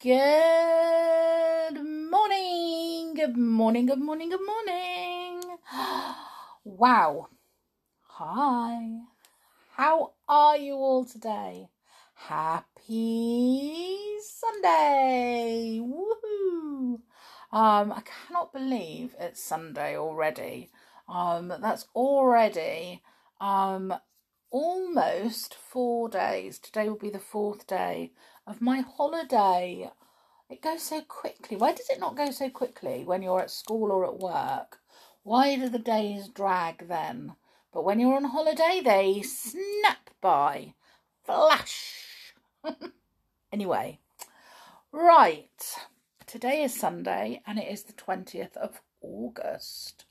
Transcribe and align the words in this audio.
Good 0.00 1.74
morning, 1.74 3.14
good 3.14 3.36
morning, 3.36 3.86
good 3.86 3.98
morning, 3.98 4.28
good 4.30 4.46
morning. 4.46 5.42
Wow. 6.64 7.26
Hi. 8.02 9.00
How 9.72 10.12
are 10.28 10.56
you 10.56 10.74
all 10.74 11.04
today? 11.04 11.70
Happy 12.14 13.90
Sunday. 14.22 15.80
Woohoo. 15.82 17.00
Um, 17.50 17.92
I 17.92 18.02
cannot 18.04 18.52
believe 18.52 19.16
it's 19.18 19.42
Sunday 19.42 19.98
already. 19.98 20.70
Um, 21.08 21.48
that's 21.60 21.88
already 21.96 23.02
um 23.40 23.92
almost 24.50 25.54
four 25.54 26.08
days. 26.08 26.58
Today 26.58 26.88
will 26.88 26.96
be 26.96 27.10
the 27.10 27.18
fourth 27.18 27.66
day 27.66 28.12
of 28.46 28.60
my 28.60 28.80
holiday. 28.80 29.90
It 30.48 30.62
goes 30.62 30.82
so 30.82 31.02
quickly. 31.02 31.56
Why 31.56 31.72
does 31.72 31.90
it 31.90 32.00
not 32.00 32.16
go 32.16 32.30
so 32.30 32.48
quickly 32.48 33.04
when 33.04 33.22
you're 33.22 33.40
at 33.40 33.50
school 33.50 33.92
or 33.92 34.04
at 34.06 34.18
work? 34.18 34.78
Why 35.22 35.56
do 35.56 35.68
the 35.68 35.78
days 35.78 36.28
drag 36.28 36.88
then? 36.88 37.34
But 37.72 37.84
when 37.84 38.00
you're 38.00 38.16
on 38.16 38.24
holiday, 38.24 38.80
they 38.82 39.22
snap 39.22 40.10
by. 40.20 40.74
Flash. 41.24 42.32
anyway, 43.52 43.98
right. 44.90 45.76
Today 46.26 46.62
is 46.62 46.78
Sunday 46.78 47.42
and 47.46 47.58
it 47.58 47.68
is 47.68 47.82
the 47.82 47.92
20th 47.92 48.56
of 48.56 48.80
August. 49.02 50.06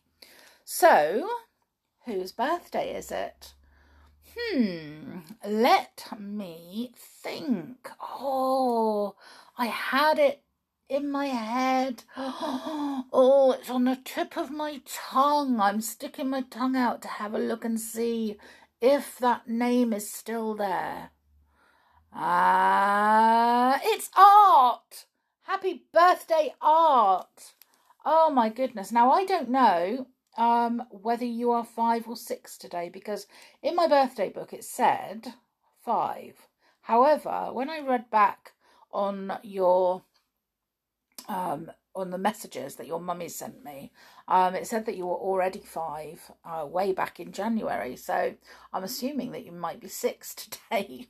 So, 0.64 1.28
whose 2.06 2.32
birthday 2.32 2.96
is 2.96 3.12
it? 3.12 3.54
Hmm, 4.40 5.20
let 5.48 6.06
me 6.20 6.92
think. 6.96 7.90
Oh, 8.00 9.16
I 9.58 9.66
had 9.66 10.20
it 10.20 10.44
in 10.90 11.10
my 11.10 11.28
head. 11.28 12.04
Oh, 13.14 13.56
it's 13.58 13.70
on 13.70 13.86
the 13.86 13.96
tip 13.96 14.38
of 14.38 14.52
my 14.52 14.82
tongue. 14.86 15.60
I'm 15.60 15.82
sticking 15.82 16.30
my 16.30 16.42
tongue 16.42 16.76
out 16.76 17.02
to 17.02 17.08
have 17.08 17.34
a 17.34 17.40
look 17.40 17.64
and 17.66 17.80
see 17.80 18.38
if 18.82 19.18
that 19.20 19.48
name 19.48 19.94
is 19.94 20.12
still 20.12 20.54
there. 20.54 21.12
Ah, 22.14 23.76
uh, 23.76 23.80
it's 23.84 24.10
Art. 24.16 25.06
Happy 25.44 25.86
birthday, 25.94 26.54
Art. 26.62 27.54
Oh 28.06 28.30
my 28.30 28.50
goodness. 28.50 28.92
Now, 28.92 29.12
I 29.12 29.26
don't 29.26 29.50
know 29.50 30.08
um, 30.38 30.84
whether 30.92 31.26
you 31.26 31.52
are 31.52 31.66
five 31.66 32.08
or 32.08 32.16
six 32.16 32.58
today, 32.58 32.90
because 32.90 33.28
in 33.62 33.76
my 33.76 33.88
birthday 33.88 34.30
book 34.30 34.54
it 34.54 34.64
said 34.64 35.34
five. 35.84 36.48
However, 36.82 37.50
when 37.52 37.70
I 37.70 37.80
read 37.80 38.10
back 38.10 38.54
on 38.92 39.40
your 39.44 40.04
um, 41.28 41.72
on 41.96 42.12
the 42.12 42.18
messages 42.18 42.76
that 42.76 42.88
your 42.88 43.02
mummy 43.02 43.28
sent 43.28 43.64
me, 43.66 43.92
um, 44.28 44.56
it 44.56 44.68
said 44.68 44.86
that 44.86 44.96
you 44.98 45.08
were 45.08 45.16
already 45.16 45.60
five 45.60 46.32
uh, 46.46 46.66
way 46.66 46.94
back 46.94 47.20
in 47.20 47.32
January. 47.32 47.96
So 47.96 48.36
I'm 48.72 48.84
assuming 48.84 49.32
that 49.32 49.46
you 49.46 49.52
might 49.52 49.82
be 49.82 49.88
six 49.90 50.36
today. 50.70 51.08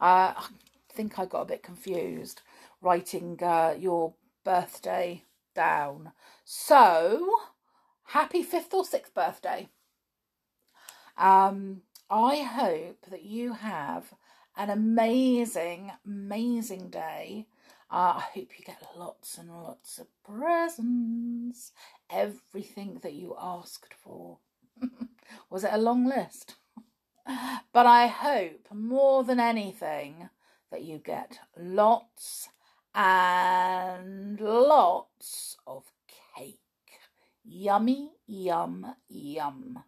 uh, 0.00 0.34
I 0.36 0.48
think 0.92 1.18
I 1.18 1.24
got 1.26 1.42
a 1.42 1.46
bit 1.46 1.62
confused 1.62 2.42
writing 2.82 3.38
uh, 3.42 3.74
your 3.78 4.14
birthday 4.44 5.24
down. 5.54 6.12
So 6.44 7.28
happy 8.10 8.42
fifth 8.42 8.74
or 8.74 8.84
sixth 8.84 9.14
birthday. 9.14 9.68
Um, 11.16 11.82
I 12.08 12.42
hope 12.42 13.06
that 13.10 13.22
you 13.22 13.52
have 13.52 14.14
an 14.56 14.68
amazing, 14.68 15.92
amazing 16.04 16.90
day. 16.90 17.46
Uh, 17.90 18.14
I 18.16 18.24
hope 18.34 18.58
you 18.58 18.64
get 18.64 18.82
lots 18.96 19.38
and 19.38 19.50
lots 19.50 19.98
of 19.98 20.06
presents, 20.24 21.72
everything 22.08 22.98
that 23.02 23.14
you 23.14 23.36
asked 23.40 23.94
for. 23.94 24.38
Was 25.50 25.64
it 25.64 25.72
a 25.72 25.78
long 25.78 26.04
list? 26.06 26.56
but 27.72 27.86
I 27.86 28.08
hope 28.08 28.66
more 28.72 29.22
than 29.22 29.38
anything 29.38 30.30
that 30.72 30.82
you 30.82 30.98
get 30.98 31.38
lots 31.56 32.48
and 32.92 34.40
lots 34.40 35.56
of 35.66 35.84
Yummy, 37.44 38.12
yum, 38.26 38.94
yum. 39.08 39.84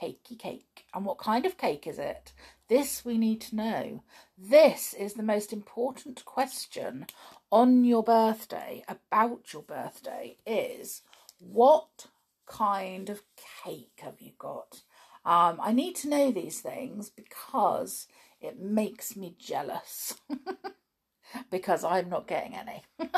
Cakey 0.00 0.38
cake. 0.38 0.86
And 0.94 1.04
what 1.04 1.18
kind 1.18 1.46
of 1.46 1.58
cake 1.58 1.86
is 1.86 1.98
it? 1.98 2.32
This 2.68 3.04
we 3.04 3.18
need 3.18 3.40
to 3.42 3.56
know. 3.56 4.02
This 4.36 4.94
is 4.94 5.14
the 5.14 5.22
most 5.22 5.52
important 5.52 6.24
question 6.24 7.06
on 7.50 7.84
your 7.84 8.02
birthday, 8.02 8.82
about 8.88 9.52
your 9.52 9.62
birthday, 9.62 10.38
is 10.46 11.02
what 11.38 12.06
kind 12.46 13.10
of 13.10 13.22
cake 13.64 14.00
have 14.02 14.20
you 14.20 14.32
got? 14.38 14.80
Um, 15.24 15.60
I 15.62 15.72
need 15.72 15.94
to 15.96 16.08
know 16.08 16.32
these 16.32 16.60
things 16.60 17.10
because 17.10 18.08
it 18.40 18.58
makes 18.58 19.16
me 19.16 19.36
jealous 19.38 20.14
because 21.50 21.84
I'm 21.84 22.08
not 22.08 22.26
getting 22.26 22.56
any. 22.56 22.82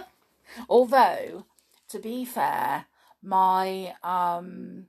Although, 0.68 1.46
to 1.88 1.98
be 1.98 2.24
fair, 2.24 2.86
my 3.24 3.94
um, 4.02 4.86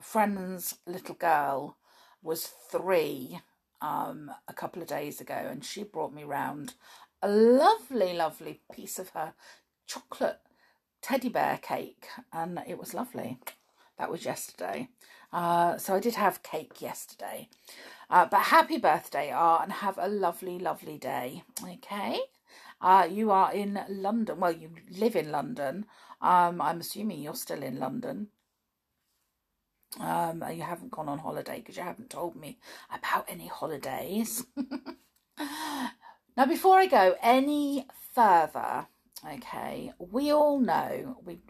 friend's 0.00 0.76
little 0.86 1.14
girl 1.14 1.76
was 2.22 2.46
three 2.70 3.40
um, 3.80 4.30
a 4.48 4.52
couple 4.52 4.82
of 4.82 4.88
days 4.88 5.20
ago, 5.20 5.34
and 5.34 5.64
she 5.64 5.82
brought 5.84 6.12
me 6.14 6.24
round 6.24 6.74
a 7.22 7.28
lovely, 7.28 8.12
lovely 8.14 8.60
piece 8.72 8.98
of 8.98 9.10
her 9.10 9.34
chocolate 9.86 10.38
teddy 11.02 11.28
bear 11.28 11.58
cake, 11.62 12.06
and 12.32 12.62
it 12.66 12.78
was 12.78 12.94
lovely. 12.94 13.38
That 13.98 14.10
was 14.10 14.24
yesterday. 14.24 14.88
Uh, 15.32 15.76
so 15.76 15.94
I 15.94 16.00
did 16.00 16.14
have 16.14 16.42
cake 16.42 16.80
yesterday. 16.80 17.48
Uh, 18.08 18.26
but 18.26 18.40
happy 18.40 18.78
birthday, 18.78 19.30
Art, 19.30 19.62
and 19.64 19.72
have 19.72 19.98
a 19.98 20.08
lovely, 20.08 20.58
lovely 20.58 20.98
day. 20.98 21.42
Okay. 21.62 22.18
Uh, 22.80 23.06
you 23.10 23.30
are 23.30 23.52
in 23.52 23.78
London. 23.88 24.40
Well, 24.40 24.52
you 24.52 24.70
live 24.90 25.16
in 25.16 25.30
London. 25.30 25.86
Um, 26.20 26.60
I'm 26.60 26.80
assuming 26.80 27.20
you're 27.20 27.34
still 27.34 27.62
in 27.62 27.78
London. 27.78 28.28
Um, 29.98 30.44
you 30.52 30.62
haven't 30.62 30.92
gone 30.92 31.08
on 31.08 31.18
holiday 31.18 31.56
because 31.56 31.76
you 31.76 31.82
haven't 31.82 32.10
told 32.10 32.36
me 32.36 32.58
about 32.92 33.24
any 33.28 33.48
holidays. 33.48 34.44
now, 36.36 36.46
before 36.46 36.78
I 36.78 36.86
go 36.86 37.16
any 37.20 37.86
further, 38.14 38.86
okay, 39.26 39.92
we 39.98 40.30
all 40.30 40.60
know 40.60 41.18
we 41.24 41.40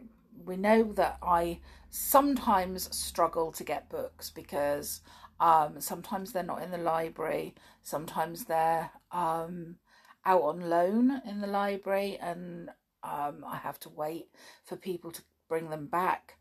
we 0.44 0.56
know 0.56 0.92
that 0.94 1.18
I 1.22 1.60
sometimes 1.90 2.94
struggle 2.96 3.52
to 3.52 3.62
get 3.62 3.90
books 3.90 4.30
because 4.30 5.02
um, 5.38 5.80
sometimes 5.80 6.32
they're 6.32 6.42
not 6.42 6.62
in 6.62 6.70
the 6.70 6.78
library, 6.78 7.54
sometimes 7.82 8.44
they're 8.46 8.90
um, 9.12 9.76
out 10.24 10.42
on 10.42 10.68
loan 10.68 11.22
in 11.26 11.40
the 11.40 11.46
library, 11.46 12.18
and 12.20 12.70
um, 13.02 13.44
I 13.46 13.56
have 13.56 13.78
to 13.80 13.88
wait 13.88 14.28
for 14.64 14.76
people 14.76 15.10
to 15.12 15.22
bring 15.48 15.70
them 15.70 15.86
back. 15.86 16.36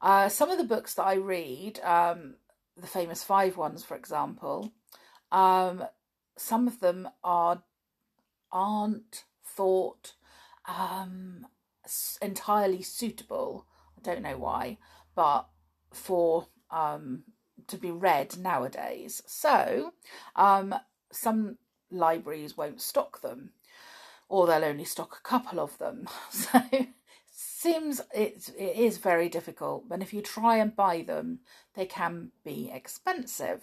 Uh, 0.00 0.28
some 0.28 0.50
of 0.50 0.58
the 0.58 0.64
books 0.64 0.94
that 0.94 1.04
I 1.04 1.14
read, 1.14 1.80
um, 1.80 2.34
the 2.76 2.86
famous 2.86 3.22
five 3.22 3.56
ones, 3.56 3.84
for 3.84 3.96
example, 3.96 4.72
um, 5.32 5.84
some 6.36 6.66
of 6.66 6.80
them 6.80 7.08
are 7.22 7.62
aren't 8.52 9.24
thought 9.44 10.12
um, 10.66 11.46
entirely 12.22 12.82
suitable. 12.82 13.66
I 13.98 14.00
don't 14.02 14.22
know 14.22 14.38
why, 14.38 14.78
but 15.14 15.48
for 15.92 16.46
um, 16.70 17.24
to 17.66 17.76
be 17.76 17.90
read 17.90 18.36
nowadays. 18.36 19.22
So 19.26 19.92
um, 20.36 20.74
some 21.10 21.58
libraries 21.94 22.56
won't 22.56 22.82
stock 22.82 23.20
them 23.20 23.50
or 24.28 24.46
they'll 24.46 24.64
only 24.64 24.84
stock 24.84 25.16
a 25.18 25.28
couple 25.28 25.60
of 25.60 25.78
them. 25.78 26.08
So 26.30 26.60
seems 27.36 28.00
it's 28.14 28.50
it 28.50 28.76
is 28.76 28.98
very 28.98 29.28
difficult. 29.28 29.84
And 29.90 30.02
if 30.02 30.12
you 30.12 30.20
try 30.20 30.56
and 30.58 30.76
buy 30.76 31.02
them, 31.02 31.40
they 31.74 31.86
can 31.86 32.30
be 32.44 32.70
expensive. 32.72 33.62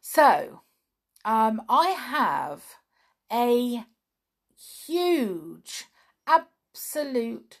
So 0.00 0.60
um, 1.24 1.62
I 1.68 1.88
have 1.88 2.62
a 3.32 3.84
huge, 4.86 5.86
absolute 6.26 7.60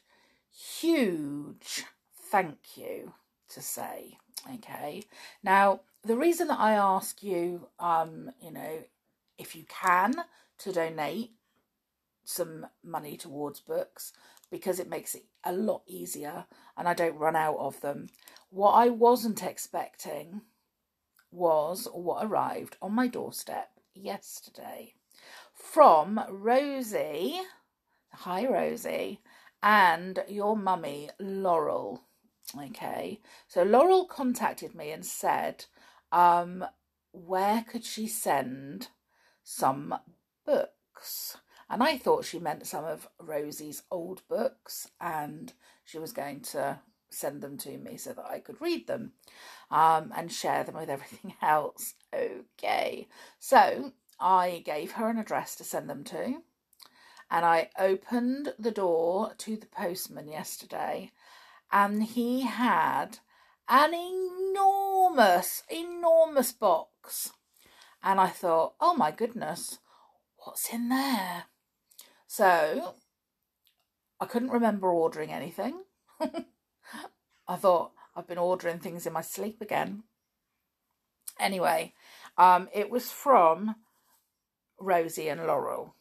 huge 0.50 1.84
thank 2.30 2.76
you 2.76 3.14
to 3.50 3.62
say. 3.62 4.18
Okay. 4.54 5.02
Now 5.42 5.80
the 6.04 6.16
reason 6.16 6.48
that 6.48 6.60
I 6.60 6.72
ask 6.72 7.22
you, 7.22 7.68
um, 7.78 8.30
you 8.40 8.52
know, 8.52 8.84
if 9.38 9.54
you 9.56 9.64
can 9.68 10.14
to 10.58 10.72
donate 10.72 11.32
some 12.24 12.66
money 12.84 13.16
towards 13.16 13.60
books 13.60 14.12
because 14.50 14.78
it 14.78 14.88
makes 14.88 15.14
it 15.14 15.24
a 15.44 15.52
lot 15.52 15.82
easier 15.86 16.44
and 16.76 16.88
I 16.88 16.94
don't 16.94 17.18
run 17.18 17.36
out 17.36 17.56
of 17.58 17.80
them. 17.80 18.08
What 18.50 18.72
I 18.72 18.88
wasn't 18.88 19.42
expecting 19.42 20.42
was 21.30 21.88
what 21.92 22.24
arrived 22.24 22.76
on 22.82 22.92
my 22.92 23.06
doorstep 23.06 23.70
yesterday 23.94 24.94
from 25.54 26.20
Rosie 26.28 27.40
Hi, 28.22 28.46
Rosie. 28.46 29.20
And 29.62 30.24
your 30.28 30.56
mummy, 30.56 31.10
Laurel. 31.20 32.02
Okay. 32.56 33.20
So 33.46 33.62
Laurel 33.62 34.06
contacted 34.06 34.74
me 34.74 34.90
and 34.90 35.04
said, 35.04 35.66
um, 36.10 36.64
where 37.12 37.64
could 37.68 37.84
she 37.84 38.08
send 38.08 38.88
some 39.48 39.94
books? 40.44 41.38
And 41.70 41.82
I 41.82 41.96
thought 41.96 42.24
she 42.24 42.38
meant 42.38 42.66
some 42.66 42.84
of 42.84 43.08
Rosie's 43.18 43.82
old 43.90 44.22
books 44.28 44.88
and 45.00 45.52
she 45.84 45.98
was 45.98 46.12
going 46.12 46.40
to 46.40 46.80
send 47.10 47.40
them 47.40 47.56
to 47.58 47.78
me 47.78 47.96
so 47.96 48.12
that 48.12 48.26
I 48.30 48.40
could 48.40 48.60
read 48.60 48.86
them 48.86 49.12
um, 49.70 50.12
and 50.14 50.30
share 50.30 50.64
them 50.64 50.74
with 50.74 50.90
everything 50.90 51.34
else. 51.42 51.94
Okay. 52.14 53.08
So 53.38 53.92
I 54.20 54.62
gave 54.64 54.92
her 54.92 55.08
an 55.08 55.18
address 55.18 55.56
to 55.56 55.64
send 55.64 55.88
them 55.88 56.04
to 56.04 56.42
and 57.30 57.44
I 57.44 57.70
opened 57.78 58.54
the 58.58 58.70
door 58.70 59.32
to 59.38 59.56
the 59.56 59.66
postman 59.66 60.28
yesterday 60.28 61.12
and 61.72 62.02
he 62.02 62.42
had 62.42 63.18
an 63.68 63.92
enormous, 63.94 65.62
enormous 65.70 66.52
box. 66.52 67.32
And 68.02 68.20
I 68.20 68.28
thought, 68.28 68.74
oh 68.80 68.94
my 68.94 69.10
goodness, 69.10 69.78
what's 70.38 70.72
in 70.72 70.88
there? 70.88 71.44
So 72.26 72.94
I 74.20 74.26
couldn't 74.26 74.50
remember 74.50 74.88
ordering 74.90 75.32
anything. 75.32 75.82
I 76.20 77.56
thought 77.56 77.92
I've 78.14 78.26
been 78.28 78.38
ordering 78.38 78.78
things 78.78 79.06
in 79.06 79.12
my 79.12 79.22
sleep 79.22 79.60
again. 79.60 80.04
Anyway, 81.40 81.94
um, 82.36 82.68
it 82.72 82.90
was 82.90 83.10
from 83.10 83.76
Rosie 84.80 85.28
and 85.28 85.46
Laurel. 85.46 85.94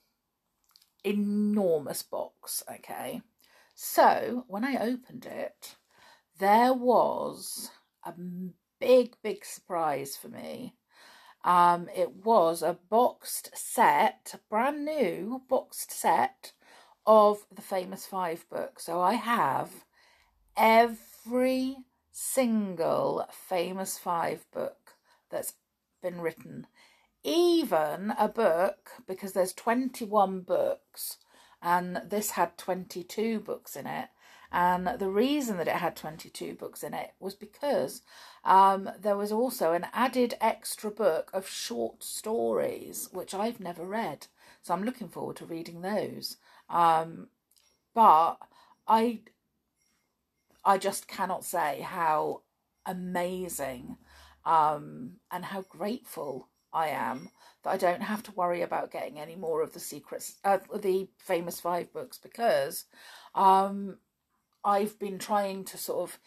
Enormous 1.04 2.04
box, 2.04 2.64
okay. 2.72 3.22
So 3.76 4.46
when 4.48 4.66
I 4.66 4.78
opened 4.78 5.26
it, 5.26 5.76
there 6.40 6.74
was 6.74 7.70
a 8.04 8.14
big, 8.80 9.16
big 9.24 9.46
surprise 9.46 10.18
for 10.18 10.30
me. 10.30 10.74
Um, 11.48 11.88
it 11.96 12.26
was 12.26 12.62
a 12.62 12.78
boxed 12.90 13.52
set, 13.56 14.36
brand 14.50 14.84
new 14.84 15.44
boxed 15.48 15.94
set 15.94 16.52
of 17.06 17.46
the 17.50 17.62
famous 17.62 18.06
five 18.06 18.46
books. 18.50 18.84
So 18.84 19.00
I 19.00 19.14
have 19.14 19.86
every 20.58 21.78
single 22.12 23.26
famous 23.32 23.98
five 23.98 24.46
book 24.52 24.98
that's 25.32 25.54
been 26.04 26.20
written. 26.20 26.68
Even 27.24 28.14
a 28.20 28.28
book, 28.28 28.90
because 29.08 29.32
there's 29.32 29.54
21 29.54 30.42
books, 30.42 31.16
and 31.62 32.02
this 32.06 32.32
had 32.32 32.58
22 32.58 33.40
books 33.40 33.78
in 33.78 33.88
it. 33.88 34.10
And 34.52 34.88
the 35.00 35.10
reason 35.10 35.58
that 35.58 35.68
it 35.68 35.76
had 35.76 35.96
22 35.96 36.56
books 36.56 36.84
in 36.84 36.94
it 36.94 37.12
was 37.20 37.36
because 37.36 38.02
um, 38.44 38.90
there 39.00 39.18
was 39.18 39.32
also 39.32 39.74
an 39.74 39.88
added 39.94 40.36
extra 40.40 40.90
book 40.90 41.30
of 41.34 41.48
short 41.48 42.04
stories, 42.04 43.10
which 43.12 43.34
I've 43.34 43.60
never 43.60 43.86
read. 43.86 44.28
So 44.62 44.74
I'm 44.74 44.84
looking 44.84 45.10
forward 45.10 45.36
to 45.38 45.46
reading 45.46 45.82
those. 45.82 46.38
Um, 46.70 47.28
but 47.94 48.38
I, 48.88 49.22
I 50.64 50.78
just 50.78 51.08
cannot 51.08 51.44
say 51.44 51.82
how 51.82 52.42
amazing 52.86 53.98
um, 54.46 55.14
and 55.30 55.44
how 55.46 55.62
grateful 55.64 56.50
I 56.72 56.90
am 56.90 57.30
that 57.64 57.72
I 57.72 57.78
don't 57.78 58.04
have 58.04 58.24
to 58.24 58.32
worry 58.32 58.62
about 58.62 58.92
getting 58.92 59.20
any 59.20 59.36
more 59.36 59.62
of 59.62 59.74
the 59.74 59.80
secrets, 59.80 60.36
uh, 60.44 60.60
the 60.76 61.10
famous 61.18 61.60
five 61.60 61.92
books, 61.92 62.18
because 62.18 62.86
um, 63.36 63.98
I've 64.64 65.00
been 65.00 65.20
trying 65.20 65.64
to 65.66 65.78
sort 65.78 66.10
of 66.10 66.20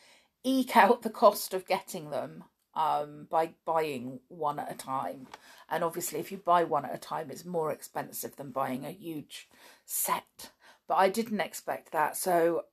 eke 0.45 0.77
out 0.77 1.03
the 1.03 1.11
cost 1.11 1.55
of 1.55 1.67
getting 1.67 2.11
them 2.11 2.45
um, 2.75 3.27
by 3.31 3.51
buying 3.65 4.21
one 4.29 4.59
at 4.59 4.71
a 4.73 4.77
time. 4.77 5.27
And 5.69 5.85
obviously, 5.85 6.21
if 6.21 6.33
you 6.33 6.39
buy 6.39 6.65
one 6.65 6.85
at 6.85 6.95
a 6.95 6.99
time, 6.99 7.31
it's 7.31 7.45
more 7.45 7.71
expensive 7.73 8.37
than 8.37 8.51
buying 8.51 8.85
a 8.85 8.91
huge 8.91 9.49
set. 9.85 10.51
But 10.89 10.97
I 10.97 11.09
didn't 11.09 11.41
expect 11.41 11.93
that, 11.93 12.17
so 12.17 12.65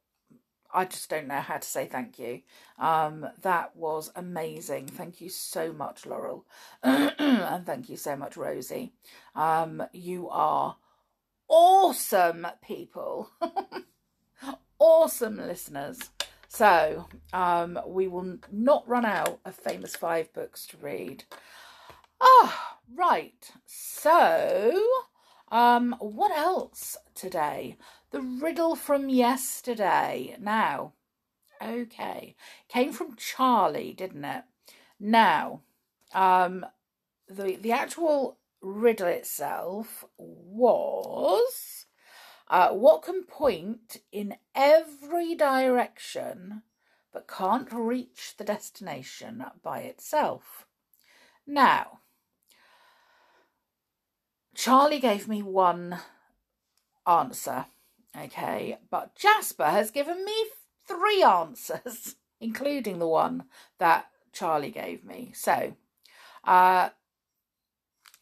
I 0.73 0.85
just 0.85 1.09
don't 1.09 1.27
know 1.27 1.39
how 1.39 1.57
to 1.57 1.67
say 1.67 1.85
thank 1.87 2.19
you. 2.19 2.41
Um, 2.79 3.27
that 3.41 3.75
was 3.75 4.11
amazing. 4.15 4.87
Thank 4.87 5.21
you 5.21 5.29
so 5.29 5.71
much, 5.71 6.05
Laurel. 6.05 6.45
and 6.83 7.65
thank 7.65 7.89
you 7.89 7.97
so 7.97 8.15
much, 8.15 8.37
Rosie. 8.37 8.93
Um, 9.35 9.83
you 9.93 10.29
are 10.29 10.77
awesome 11.47 12.47
people. 12.65 13.29
awesome 14.79 15.37
listeners. 15.37 15.99
So, 16.47 17.07
um, 17.33 17.79
we 17.85 18.07
will 18.07 18.37
not 18.51 18.87
run 18.87 19.05
out 19.05 19.39
of 19.45 19.55
famous 19.55 19.95
five 19.95 20.31
books 20.33 20.65
to 20.67 20.77
read. 20.77 21.25
Ah, 22.21 22.77
right. 22.95 23.51
So, 23.65 24.81
um, 25.51 25.95
what 25.99 26.31
else 26.31 26.97
today? 27.13 27.77
The 28.11 28.21
riddle 28.21 28.75
from 28.75 29.09
yesterday. 29.09 30.37
Now, 30.39 30.93
okay, 31.61 32.35
came 32.69 32.93
from 32.93 33.15
Charlie, 33.17 33.93
didn't 33.93 34.25
it? 34.25 34.43
Now, 34.99 35.61
um, 36.13 36.65
the 37.27 37.57
the 37.57 37.71
actual 37.71 38.37
riddle 38.61 39.07
itself 39.07 40.05
was 40.17 41.86
uh, 42.49 42.69
what 42.69 43.01
can 43.03 43.23
point 43.23 43.97
in 44.11 44.35
every 44.55 45.35
direction 45.35 46.63
but 47.11 47.27
can't 47.27 47.71
reach 47.71 48.35
the 48.37 48.43
destination 48.43 49.43
by 49.63 49.79
itself? 49.79 50.65
Now, 51.45 51.99
Charlie 54.55 54.99
gave 54.99 55.27
me 55.27 55.41
one 55.43 55.99
answer, 57.05 57.65
okay, 58.17 58.77
but 58.89 59.15
Jasper 59.15 59.65
has 59.65 59.91
given 59.91 60.23
me 60.25 60.45
three 60.87 61.21
answers, 61.21 62.15
including 62.39 62.99
the 62.99 63.07
one 63.07 63.43
that 63.77 64.07
Charlie 64.31 64.71
gave 64.71 65.03
me. 65.03 65.31
So, 65.35 65.75
uh, 66.43 66.89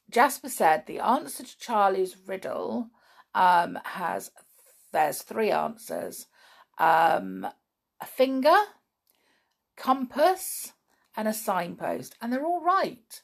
Jasper 0.09 0.49
said 0.49 0.85
the 0.85 0.99
answer 0.99 1.43
to 1.43 1.57
Charlie's 1.57 2.15
riddle 2.27 2.89
um, 3.35 3.77
has 3.83 4.31
there's 4.91 5.21
three 5.21 5.51
answers: 5.51 6.25
um, 6.79 7.45
a 8.01 8.05
finger, 8.05 8.57
compass, 9.75 10.73
and 11.15 11.27
a 11.27 11.33
signpost, 11.33 12.15
and 12.21 12.33
they're 12.33 12.45
all 12.45 12.63
right. 12.63 13.21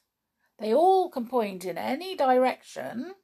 They 0.59 0.73
all 0.75 1.09
can 1.09 1.27
point 1.27 1.65
in 1.65 1.77
any 1.77 2.15
direction, 2.15 3.15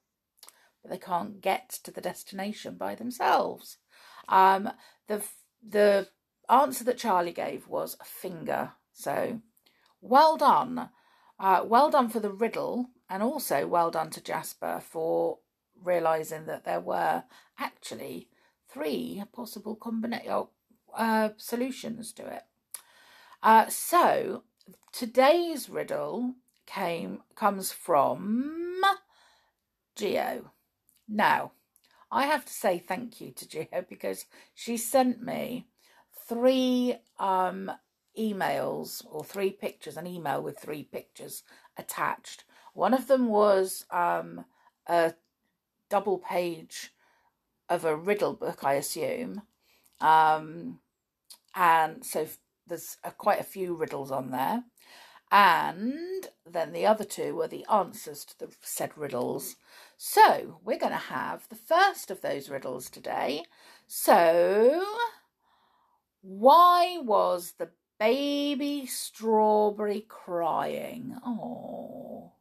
but 0.81 0.89
they 0.89 0.97
can't 0.97 1.41
get 1.41 1.69
to 1.83 1.91
the 1.91 2.01
destination 2.01 2.75
by 2.77 2.95
themselves. 2.95 3.77
Um, 4.27 4.71
the 5.07 5.23
the 5.61 6.07
answer 6.49 6.83
that 6.85 6.97
Charlie 6.97 7.33
gave 7.33 7.67
was 7.67 7.97
a 7.99 8.05
finger. 8.05 8.71
So, 8.93 9.41
well 10.01 10.37
done, 10.37 10.89
uh, 11.39 11.63
well 11.65 11.91
done 11.91 12.09
for 12.09 12.19
the 12.19 12.31
riddle, 12.31 12.87
and 13.09 13.21
also 13.21 13.67
well 13.67 13.91
done 13.91 14.09
to 14.11 14.21
Jasper 14.21 14.81
for 14.83 15.39
realizing 15.83 16.45
that 16.45 16.65
there 16.65 16.79
were 16.79 17.23
actually 17.57 18.29
three 18.69 19.23
possible 19.33 19.75
combination 19.75 20.47
uh, 20.95 21.29
solutions 21.37 22.11
to 22.13 22.25
it. 22.25 22.43
Uh, 23.43 23.67
so 23.67 24.43
today's 24.91 25.69
riddle 25.69 26.35
came 26.65 27.21
comes 27.35 27.71
from 27.71 28.81
Geo. 29.95 30.51
Now, 31.07 31.53
I 32.11 32.25
have 32.25 32.45
to 32.45 32.53
say 32.53 32.79
thank 32.79 33.21
you 33.21 33.31
to 33.31 33.47
Geo 33.47 33.85
because 33.87 34.25
she 34.53 34.77
sent 34.77 35.21
me 35.23 35.67
three 36.27 36.97
um, 37.19 37.71
emails 38.19 39.05
or 39.09 39.23
three 39.23 39.51
pictures, 39.51 39.97
an 39.97 40.07
email 40.07 40.41
with 40.41 40.59
three 40.59 40.83
pictures 40.83 41.43
attached. 41.77 42.43
One 42.73 42.93
of 42.93 43.07
them 43.07 43.27
was 43.27 43.85
um, 43.91 44.45
a 44.87 45.13
double 45.89 46.17
page 46.17 46.91
of 47.69 47.85
a 47.85 47.95
riddle 47.95 48.33
book, 48.33 48.63
I 48.63 48.73
assume. 48.73 49.41
Um, 49.99 50.79
and 51.55 52.05
so 52.05 52.27
there's 52.67 52.97
a, 53.03 53.11
quite 53.11 53.39
a 53.39 53.45
few 53.45 53.75
riddles 53.75 54.11
on 54.11 54.31
there. 54.31 54.63
And 55.31 56.27
then 56.49 56.71
the 56.71 56.85
other 56.85 57.03
two 57.03 57.35
were 57.35 57.49
the 57.49 57.65
answers 57.71 58.23
to 58.25 58.39
the 58.39 58.47
said 58.61 58.97
riddles. 58.97 59.57
So 59.97 60.59
we're 60.63 60.77
going 60.77 60.93
to 60.93 60.97
have 60.97 61.49
the 61.49 61.55
first 61.55 62.09
of 62.11 62.21
those 62.21 62.49
riddles 62.49 62.89
today. 62.89 63.43
So, 63.87 64.85
why 66.21 66.99
was 67.01 67.53
the 67.57 67.69
baby 67.99 68.85
strawberry 68.85 70.05
crying? 70.07 71.17
Oh, 71.25 72.33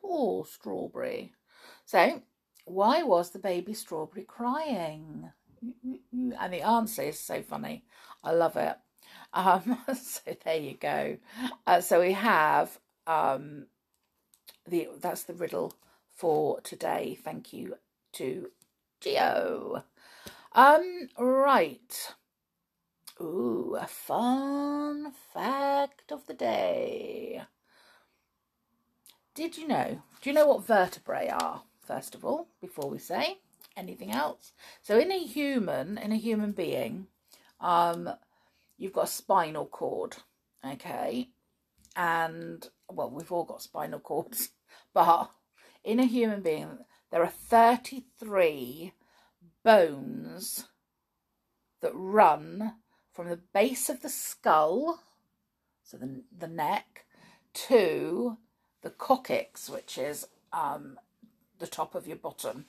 poor 0.00 0.44
strawberry. 0.46 1.32
So, 1.84 2.22
why 2.64 3.02
was 3.02 3.30
the 3.30 3.38
baby 3.38 3.74
strawberry 3.74 4.24
crying? 4.24 5.30
And 6.40 6.52
the 6.52 6.62
answer 6.62 7.02
is 7.02 7.18
so 7.18 7.42
funny. 7.42 7.84
I 8.24 8.32
love 8.32 8.56
it. 8.56 8.76
Um, 9.32 9.78
so 9.94 10.20
there 10.44 10.56
you 10.56 10.74
go. 10.74 11.18
Uh, 11.66 11.80
so 11.80 12.00
we 12.00 12.12
have 12.12 12.78
um, 13.06 13.66
the 14.66 14.88
that's 15.00 15.24
the 15.24 15.34
riddle 15.34 15.74
for 16.14 16.60
today. 16.60 17.18
Thank 17.22 17.52
you 17.52 17.76
to 18.12 18.50
Geo. 19.00 19.84
Um, 20.52 21.08
right. 21.18 22.14
Ooh, 23.20 23.76
a 23.78 23.86
fun 23.86 25.12
fact 25.34 26.10
of 26.10 26.26
the 26.26 26.34
day. 26.34 27.42
Did 29.34 29.56
you 29.56 29.68
know? 29.68 30.02
Do 30.20 30.30
you 30.30 30.34
know 30.34 30.46
what 30.46 30.66
vertebrae 30.66 31.28
are, 31.28 31.62
first 31.90 32.14
of 32.14 32.24
all, 32.24 32.46
before 32.60 32.88
we 32.88 32.98
say 32.98 33.38
anything 33.76 34.12
else? 34.12 34.52
So 34.80 34.96
in 34.96 35.10
a 35.10 35.18
human, 35.18 35.98
in 35.98 36.12
a 36.12 36.16
human 36.16 36.52
being, 36.52 37.08
um, 37.60 38.08
you've 38.78 38.92
got 38.92 39.04
a 39.04 39.08
spinal 39.08 39.66
cord, 39.66 40.18
okay? 40.64 41.30
And, 41.96 42.68
well, 42.88 43.10
we've 43.10 43.32
all 43.32 43.42
got 43.42 43.62
spinal 43.62 43.98
cords, 43.98 44.50
but 44.94 45.32
in 45.82 45.98
a 45.98 46.04
human 46.04 46.42
being, 46.42 46.78
there 47.10 47.24
are 47.24 47.28
33 47.28 48.92
bones 49.64 50.66
that 51.80 51.92
run 51.92 52.74
from 53.12 53.28
the 53.28 53.40
base 53.52 53.88
of 53.88 54.02
the 54.02 54.08
skull, 54.08 55.00
so 55.82 55.96
the, 55.96 56.22
the 56.38 56.46
neck, 56.46 57.04
to 57.52 58.36
the 58.82 58.90
coccyx, 58.90 59.68
which 59.68 59.98
is 59.98 60.28
um, 60.52 60.96
the 61.60 61.66
top 61.66 61.94
of 61.94 62.08
your 62.08 62.16
bottom. 62.16 62.66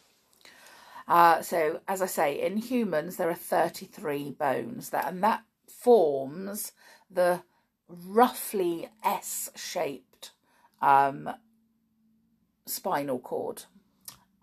Uh, 1.08 1.42
so, 1.42 1.82
as 1.88 2.02
I 2.02 2.06
say, 2.06 2.40
in 2.40 2.58
humans 2.58 3.18
there 3.18 3.30
are 3.30 3.36
33 3.36 4.32
bones, 4.32 4.92
that, 4.92 5.08
and 5.08 5.24
that 5.24 5.44
forms 5.68 6.74
the 7.10 7.42
roughly 7.88 8.88
S-shaped 9.04 10.32
um, 10.82 11.30
spinal 12.66 13.20
cord. 13.20 13.64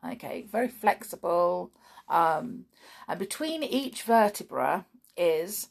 Okay, 0.06 0.46
very 0.50 0.68
flexible. 0.68 1.70
Um, 2.08 2.66
and 3.06 3.18
between 3.18 3.62
each 3.62 4.02
vertebra 4.02 4.86
is 5.16 5.68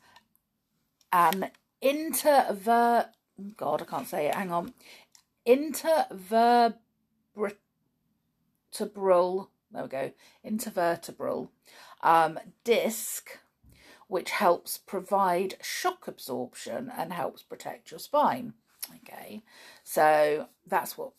an 1.12 1.52
interver. 1.82 3.10
God, 3.56 3.82
I 3.82 3.86
can't 3.86 4.08
say 4.08 4.28
it. 4.28 4.36
Hang 4.36 4.52
on. 4.52 4.74
Intervertebral. 5.48 6.74
There 8.72 9.84
we 9.84 9.90
go. 9.90 10.12
Intervertebral 10.46 11.50
um, 12.02 12.40
disc, 12.64 13.40
which 14.08 14.32
helps 14.32 14.78
provide 14.78 15.56
shock 15.62 16.08
absorption 16.08 16.92
and 16.96 17.14
helps 17.14 17.44
protect 17.44 17.92
your 17.92 18.00
spine. 18.00 18.54
Okay, 19.04 19.44
so 19.84 20.48
that's 20.66 20.98
what 20.98 21.12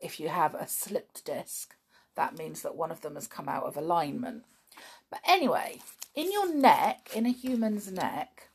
if 0.00 0.20
you 0.20 0.28
have 0.28 0.54
a 0.54 0.68
slipped 0.68 1.24
disc, 1.24 1.74
that 2.14 2.36
means 2.36 2.62
that 2.62 2.76
one 2.76 2.90
of 2.90 3.00
them 3.00 3.14
has 3.14 3.26
come 3.26 3.48
out 3.48 3.64
of 3.64 3.76
alignment. 3.76 4.44
But 5.10 5.20
anyway, 5.26 5.80
in 6.14 6.30
your 6.30 6.54
neck, 6.54 7.08
in 7.14 7.24
a 7.24 7.30
human's 7.30 7.90
neck, 7.90 8.48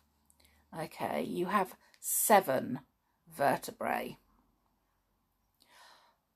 okay, 0.78 1.24
you 1.24 1.48
have 1.48 1.76
seven 2.00 2.82
vertebrae. 3.36 4.18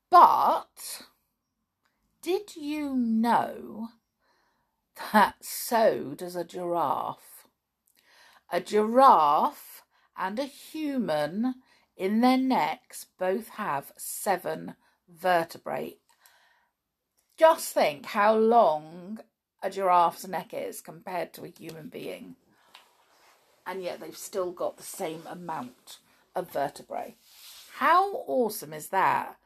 But 0.10 1.04
did 2.24 2.56
you 2.56 2.96
know 2.96 3.90
that 5.12 5.36
so 5.42 6.14
does 6.16 6.38
a 6.38 6.46
giraffe? 6.46 7.48
A 8.50 8.62
giraffe 8.62 9.84
and 10.18 10.40
a 10.40 10.46
human 10.46 11.56
in 11.98 12.22
their 12.22 12.38
necks 12.38 13.06
both 13.20 13.50
have 13.50 13.92
seven 13.98 14.76
vertebrae. 15.10 15.98
Just 17.38 17.74
think 17.74 18.06
how 18.06 18.36
long 18.36 19.20
a 19.62 19.70
giraffe's 19.70 20.26
neck 20.26 20.54
is 20.54 20.82
compared 20.82 21.34
to 21.34 21.44
a 21.44 21.50
human 21.50 21.90
being. 21.90 22.38
And 23.66 23.84
yet 23.84 24.00
they've 24.00 24.16
still 24.16 24.52
got 24.52 24.78
the 24.78 24.84
same 24.84 25.24
amount 25.28 25.98
of 26.36 26.52
vertebrae. 26.52 27.16
How 27.74 28.12
awesome 28.28 28.72
is 28.72 28.90
that? 28.90 29.38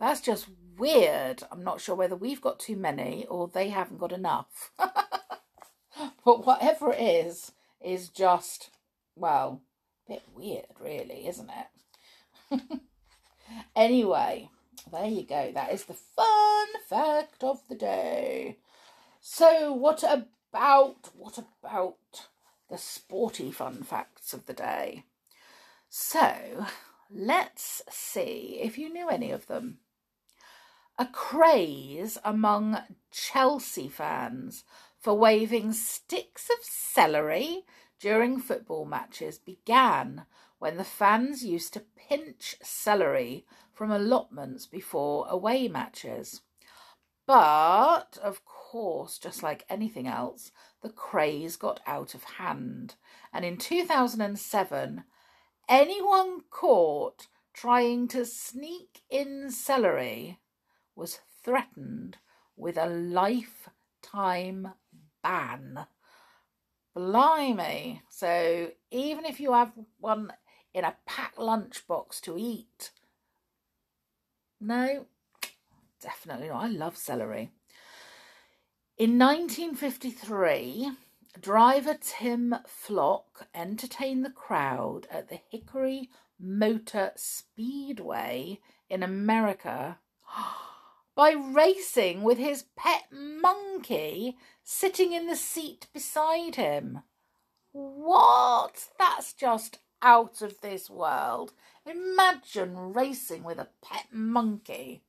That's 0.00 0.22
just 0.22 0.48
weird. 0.78 1.42
I'm 1.52 1.62
not 1.62 1.80
sure 1.80 1.94
whether 1.94 2.16
we've 2.16 2.40
got 2.40 2.58
too 2.58 2.76
many 2.76 3.26
or 3.28 3.46
they 3.46 3.68
haven't 3.68 3.98
got 3.98 4.12
enough. 4.12 4.72
but 6.24 6.46
whatever 6.46 6.92
it 6.92 7.00
is, 7.00 7.52
is 7.80 8.08
just, 8.08 8.70
well, 9.14 9.62
a 10.08 10.14
bit 10.14 10.22
weird, 10.34 10.66
really, 10.80 11.26
isn't 11.28 11.50
it? 12.50 12.60
anyway, 13.76 14.48
there 14.90 15.06
you 15.06 15.24
go. 15.24 15.52
That 15.54 15.72
is 15.72 15.84
the 15.84 15.94
fun 15.94 16.66
fact 16.88 17.44
of 17.44 17.60
the 17.68 17.74
day. 17.74 18.58
So, 19.20 19.72
what 19.72 20.02
about 20.02 21.10
what 21.14 21.38
about 21.38 21.96
the 22.70 22.78
sporty 22.78 23.50
fun 23.50 23.82
facts 23.82 24.32
of 24.32 24.46
the 24.46 24.54
day? 24.54 25.04
So, 25.88 26.66
let's 27.10 27.82
see 27.90 28.60
if 28.62 28.78
you 28.78 28.92
knew 28.92 29.08
any 29.08 29.30
of 29.30 29.46
them. 29.46 29.78
A 31.00 31.06
craze 31.06 32.18
among 32.26 32.76
Chelsea 33.10 33.88
fans 33.88 34.64
for 34.98 35.14
waving 35.14 35.72
sticks 35.72 36.50
of 36.50 36.58
celery 36.62 37.64
during 37.98 38.38
football 38.38 38.84
matches 38.84 39.38
began 39.38 40.26
when 40.58 40.76
the 40.76 40.84
fans 40.84 41.42
used 41.42 41.72
to 41.72 41.86
pinch 41.96 42.56
celery 42.62 43.46
from 43.72 43.90
allotments 43.90 44.66
before 44.66 45.26
away 45.30 45.68
matches. 45.68 46.42
But, 47.26 48.18
of 48.22 48.44
course, 48.44 49.16
just 49.16 49.42
like 49.42 49.64
anything 49.70 50.06
else, 50.06 50.52
the 50.82 50.90
craze 50.90 51.56
got 51.56 51.80
out 51.86 52.14
of 52.14 52.24
hand. 52.24 52.96
And 53.32 53.42
in 53.46 53.56
2007, 53.56 55.04
anyone 55.66 56.40
caught 56.50 57.28
trying 57.54 58.06
to 58.08 58.26
sneak 58.26 59.00
in 59.08 59.50
celery 59.50 60.39
was 61.00 61.18
threatened 61.42 62.18
with 62.56 62.76
a 62.76 62.86
lifetime 62.86 64.68
ban. 65.22 65.86
Blimey. 66.94 68.02
So 68.10 68.72
even 68.90 69.24
if 69.24 69.40
you 69.40 69.54
have 69.54 69.72
one 69.98 70.32
in 70.74 70.84
a 70.84 70.96
packed 71.06 71.38
lunchbox 71.38 72.20
to 72.22 72.36
eat, 72.38 72.90
no, 74.60 75.06
definitely 76.02 76.48
not. 76.48 76.64
I 76.64 76.68
love 76.68 76.98
celery. 76.98 77.50
In 78.98 79.18
1953, 79.18 80.92
driver 81.40 81.96
Tim 81.98 82.56
Flock 82.66 83.48
entertained 83.54 84.22
the 84.22 84.30
crowd 84.30 85.06
at 85.10 85.30
the 85.30 85.40
Hickory 85.48 86.10
Motor 86.38 87.12
Speedway 87.16 88.60
in 88.90 89.02
America 89.02 89.98
oh, 90.36 90.69
by 91.20 91.32
racing 91.32 92.22
with 92.22 92.38
his 92.38 92.64
pet 92.76 93.02
monkey 93.12 94.38
sitting 94.64 95.12
in 95.12 95.26
the 95.26 95.36
seat 95.36 95.86
beside 95.92 96.54
him. 96.54 97.00
What? 97.72 98.88
That's 98.98 99.34
just 99.34 99.80
out 100.00 100.40
of 100.40 100.62
this 100.62 100.88
world. 100.88 101.52
Imagine 101.84 102.94
racing 102.94 103.44
with 103.44 103.58
a 103.58 103.68
pet 103.82 104.06
monkey. 104.10 105.02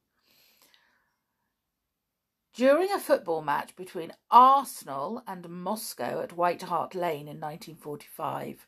During 2.54 2.92
a 2.92 3.00
football 3.00 3.42
match 3.42 3.78
between 3.78 4.12
Arsenal 4.30 5.24
and 5.26 5.48
Moscow 5.48 6.20
at 6.22 6.36
White 6.36 6.64
Hart 6.64 6.94
Lane 6.94 7.30
in 7.30 7.40
1945, 7.40 8.68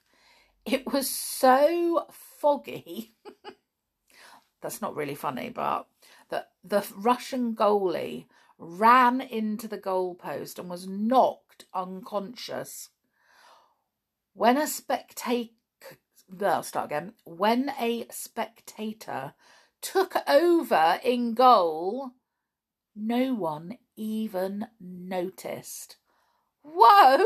it 0.63 0.93
was 0.93 1.09
so 1.09 2.07
foggy. 2.39 3.15
That's 4.61 4.81
not 4.81 4.95
really 4.95 5.15
funny, 5.15 5.49
but 5.49 5.87
that 6.33 6.49
the 6.63 6.83
Russian 6.95 7.55
goalie 7.55 8.25
ran 8.57 9.21
into 9.21 9.67
the 9.67 9.77
goalpost 9.77 10.57
and 10.57 10.67
was 10.67 10.87
knocked 10.87 11.65
unconscious. 11.75 12.89
When 14.33 14.57
a 14.57 14.65
spectator 14.65 15.53
I'll 16.41 16.63
start 16.63 16.87
again. 16.87 17.13
When 17.25 17.71
a 17.79 18.07
spectator 18.09 19.35
took 19.81 20.15
over 20.27 20.99
in 21.03 21.35
goal, 21.35 22.11
no 22.95 23.35
one 23.35 23.77
even 23.95 24.67
noticed. 24.79 25.97
Whoa! 26.63 27.25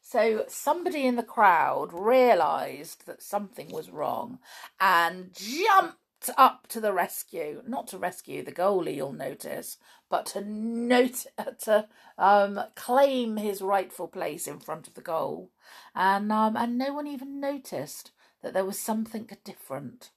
So 0.00 0.44
somebody 0.48 1.06
in 1.06 1.16
the 1.16 1.22
crowd 1.22 1.92
realised 1.92 3.06
that 3.06 3.22
something 3.22 3.68
was 3.68 3.90
wrong 3.90 4.40
and 4.80 5.32
jumped 5.32 5.98
up 6.36 6.66
to 6.68 6.80
the 6.80 6.92
rescue, 6.92 7.62
not 7.66 7.86
to 7.88 7.98
rescue 7.98 8.44
the 8.44 8.52
goalie, 8.52 8.96
you'll 8.96 9.12
notice, 9.12 9.78
but 10.08 10.26
to 10.26 10.40
note 10.42 11.26
to 11.60 11.88
um, 12.18 12.60
claim 12.74 13.36
his 13.36 13.62
rightful 13.62 14.08
place 14.08 14.46
in 14.46 14.60
front 14.60 14.86
of 14.86 14.94
the 14.94 15.00
goal, 15.00 15.50
and 15.94 16.30
um, 16.30 16.56
and 16.56 16.78
no 16.78 16.92
one 16.92 17.06
even 17.06 17.40
noticed 17.40 18.12
that 18.42 18.52
there 18.52 18.64
was 18.64 18.78
something 18.78 19.28
different. 19.44 20.10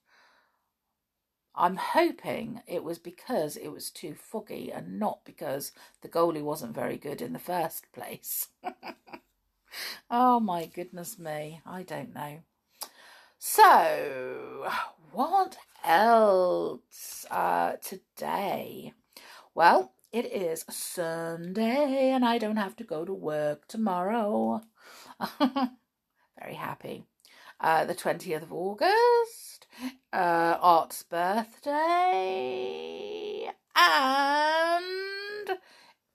I'm 1.58 1.78
hoping 1.78 2.62
it 2.68 2.84
was 2.84 3.00
because 3.00 3.56
it 3.56 3.70
was 3.70 3.90
too 3.90 4.14
foggy 4.14 4.72
and 4.72 5.00
not 5.00 5.24
because 5.24 5.72
the 6.02 6.10
goalie 6.10 6.44
wasn't 6.44 6.76
very 6.76 6.98
good 6.98 7.22
in 7.22 7.32
the 7.32 7.40
first 7.40 7.90
place. 7.94 8.50
oh 10.12 10.40
my 10.40 10.66
goodness 10.66 11.18
me, 11.18 11.62
I 11.66 11.84
don't 11.84 12.14
know. 12.14 12.40
So, 13.38 14.68
what 15.16 15.58
else 15.86 17.26
uh, 17.32 17.74
today? 17.82 18.92
Well, 19.54 19.94
it 20.12 20.26
is 20.26 20.66
Sunday 20.70 22.12
and 22.12 22.26
I 22.26 22.38
don't 22.38 22.58
have 22.58 22.76
to 22.76 22.84
go 22.84 23.06
to 23.06 23.14
work 23.14 23.66
tomorrow. 23.70 24.60
Very 25.40 26.56
happy. 26.56 27.06
Uh, 27.62 27.86
the 27.86 27.96
20th 27.96 28.44
of 28.44 28.52
August, 28.52 29.68
uh, 30.12 30.58
Art's 30.60 31.04
birthday, 31.04 31.70
and 33.74 34.84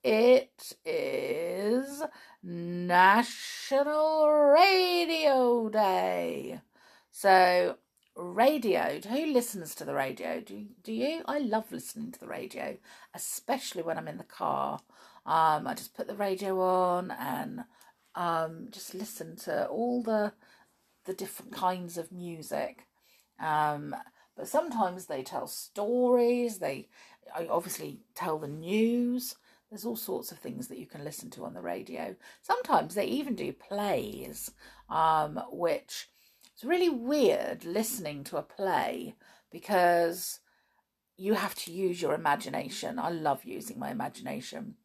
it 0.03 0.73
is 0.85 2.03
National 2.43 4.29
Radio 4.29 5.69
Day. 5.69 6.61
So 7.09 7.77
radio. 8.23 8.99
Who 9.09 9.33
listens 9.33 9.75
to 9.75 9.85
the 9.85 9.93
radio? 9.93 10.41
Do 10.41 10.65
do 10.83 10.93
you? 10.93 11.21
I 11.25 11.39
love 11.39 11.71
listening 11.71 12.11
to 12.11 12.19
the 12.19 12.27
radio, 12.27 12.77
especially 13.13 13.83
when 13.83 13.97
I'm 13.97 14.07
in 14.07 14.17
the 14.17 14.23
car. 14.23 14.79
Um, 15.25 15.67
I 15.67 15.73
just 15.75 15.95
put 15.95 16.07
the 16.07 16.15
radio 16.15 16.59
on 16.61 17.11
and 17.11 17.63
um, 18.15 18.67
just 18.71 18.93
listen 18.93 19.35
to 19.37 19.67
all 19.67 20.03
the 20.03 20.33
the 21.05 21.13
different 21.13 21.51
kinds 21.51 21.97
of 21.97 22.11
music. 22.11 22.87
Um, 23.39 23.95
but 24.35 24.47
sometimes 24.47 25.05
they 25.05 25.23
tell 25.23 25.47
stories. 25.47 26.59
They 26.59 26.89
obviously 27.49 28.01
tell 28.15 28.37
the 28.39 28.47
news. 28.47 29.35
There's 29.69 29.85
all 29.85 29.95
sorts 29.95 30.31
of 30.31 30.39
things 30.39 30.67
that 30.67 30.79
you 30.79 30.85
can 30.85 31.03
listen 31.03 31.29
to 31.31 31.45
on 31.45 31.53
the 31.53 31.61
radio. 31.61 32.15
Sometimes 32.41 32.93
they 32.93 33.05
even 33.05 33.35
do 33.35 33.53
plays, 33.53 34.51
um, 34.89 35.41
which 35.49 36.09
it's 36.61 36.69
really 36.69 36.89
weird 36.89 37.65
listening 37.65 38.23
to 38.23 38.37
a 38.37 38.43
play 38.43 39.15
because 39.51 40.41
you 41.17 41.33
have 41.33 41.55
to 41.55 41.71
use 41.71 41.99
your 41.99 42.13
imagination. 42.13 42.99
I 42.99 43.09
love 43.09 43.43
using 43.45 43.79
my 43.79 43.89
imagination, 43.89 44.75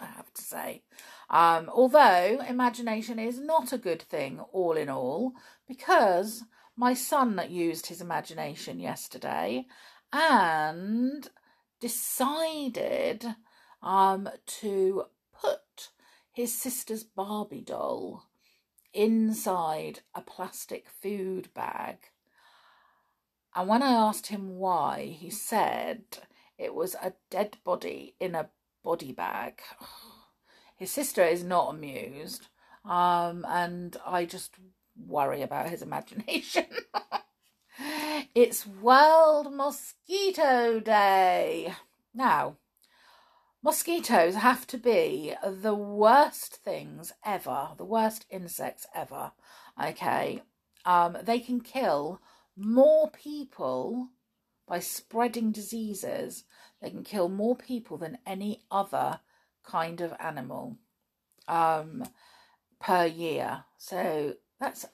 I 0.00 0.04
have 0.04 0.32
to 0.32 0.42
say. 0.42 0.84
Um, 1.28 1.68
although 1.74 2.40
imagination 2.48 3.18
is 3.18 3.40
not 3.40 3.72
a 3.72 3.78
good 3.78 4.00
thing, 4.00 4.38
all 4.52 4.76
in 4.76 4.88
all, 4.88 5.32
because 5.66 6.44
my 6.76 6.94
son 6.94 7.40
used 7.48 7.86
his 7.86 8.00
imagination 8.00 8.78
yesterday 8.78 9.66
and 10.12 11.28
decided 11.80 13.26
um, 13.82 14.28
to 14.60 15.06
put 15.32 15.88
his 16.30 16.56
sister's 16.56 17.02
Barbie 17.02 17.62
doll 17.62 18.29
inside 18.92 20.00
a 20.14 20.20
plastic 20.20 20.88
food 20.88 21.52
bag. 21.54 21.96
And 23.54 23.68
when 23.68 23.82
I 23.82 23.92
asked 23.92 24.28
him 24.28 24.58
why, 24.58 25.16
he 25.18 25.30
said 25.30 26.02
it 26.58 26.74
was 26.74 26.94
a 26.94 27.14
dead 27.30 27.56
body 27.64 28.14
in 28.20 28.34
a 28.34 28.50
body 28.84 29.12
bag. 29.12 29.60
His 30.76 30.90
sister 30.90 31.22
is 31.22 31.44
not 31.44 31.74
amused, 31.74 32.46
um, 32.86 33.44
and 33.46 33.96
I 34.06 34.24
just 34.24 34.54
worry 35.06 35.42
about 35.42 35.68
his 35.68 35.82
imagination. 35.88 36.64
it's 38.34 38.66
World 38.66 39.52
Mosquito 39.52 40.80
Day. 40.80 41.74
Now, 42.14 42.56
Mosquitoes 43.62 44.36
have 44.36 44.66
to 44.68 44.78
be 44.78 45.34
the 45.46 45.74
worst 45.74 46.56
things 46.56 47.12
ever, 47.24 47.68
the 47.76 47.84
worst 47.84 48.24
insects 48.30 48.86
ever. 48.94 49.32
Okay. 49.82 50.42
Um, 50.86 51.18
they 51.22 51.40
can 51.40 51.60
kill 51.60 52.22
more 52.56 53.10
people 53.10 54.08
by 54.66 54.78
spreading 54.78 55.52
diseases. 55.52 56.44
They 56.80 56.88
can 56.88 57.04
kill 57.04 57.28
more 57.28 57.54
people 57.54 57.98
than 57.98 58.18
any 58.26 58.62
other 58.70 59.20
kind 59.62 60.00
of 60.00 60.14
animal 60.18 60.78
um, 61.46 62.04
per 62.80 63.04
year. 63.04 63.64
So 63.76 64.36
that's 64.58 64.86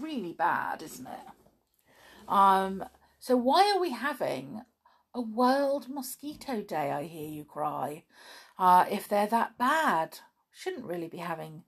really 0.00 0.32
bad, 0.32 0.82
isn't 0.82 1.06
it? 1.06 1.88
Um, 2.28 2.84
so 3.20 3.36
why 3.36 3.72
are 3.74 3.80
we 3.80 3.90
having 3.90 4.62
a 5.14 5.20
World 5.20 5.88
Mosquito 5.88 6.60
Day, 6.60 6.90
I 6.90 7.04
hear 7.04 7.28
you 7.28 7.44
cry. 7.44 8.02
Uh, 8.58 8.84
if 8.90 9.08
they're 9.08 9.28
that 9.28 9.56
bad, 9.56 10.18
shouldn't 10.50 10.86
really 10.86 11.06
be 11.06 11.18
having, 11.18 11.62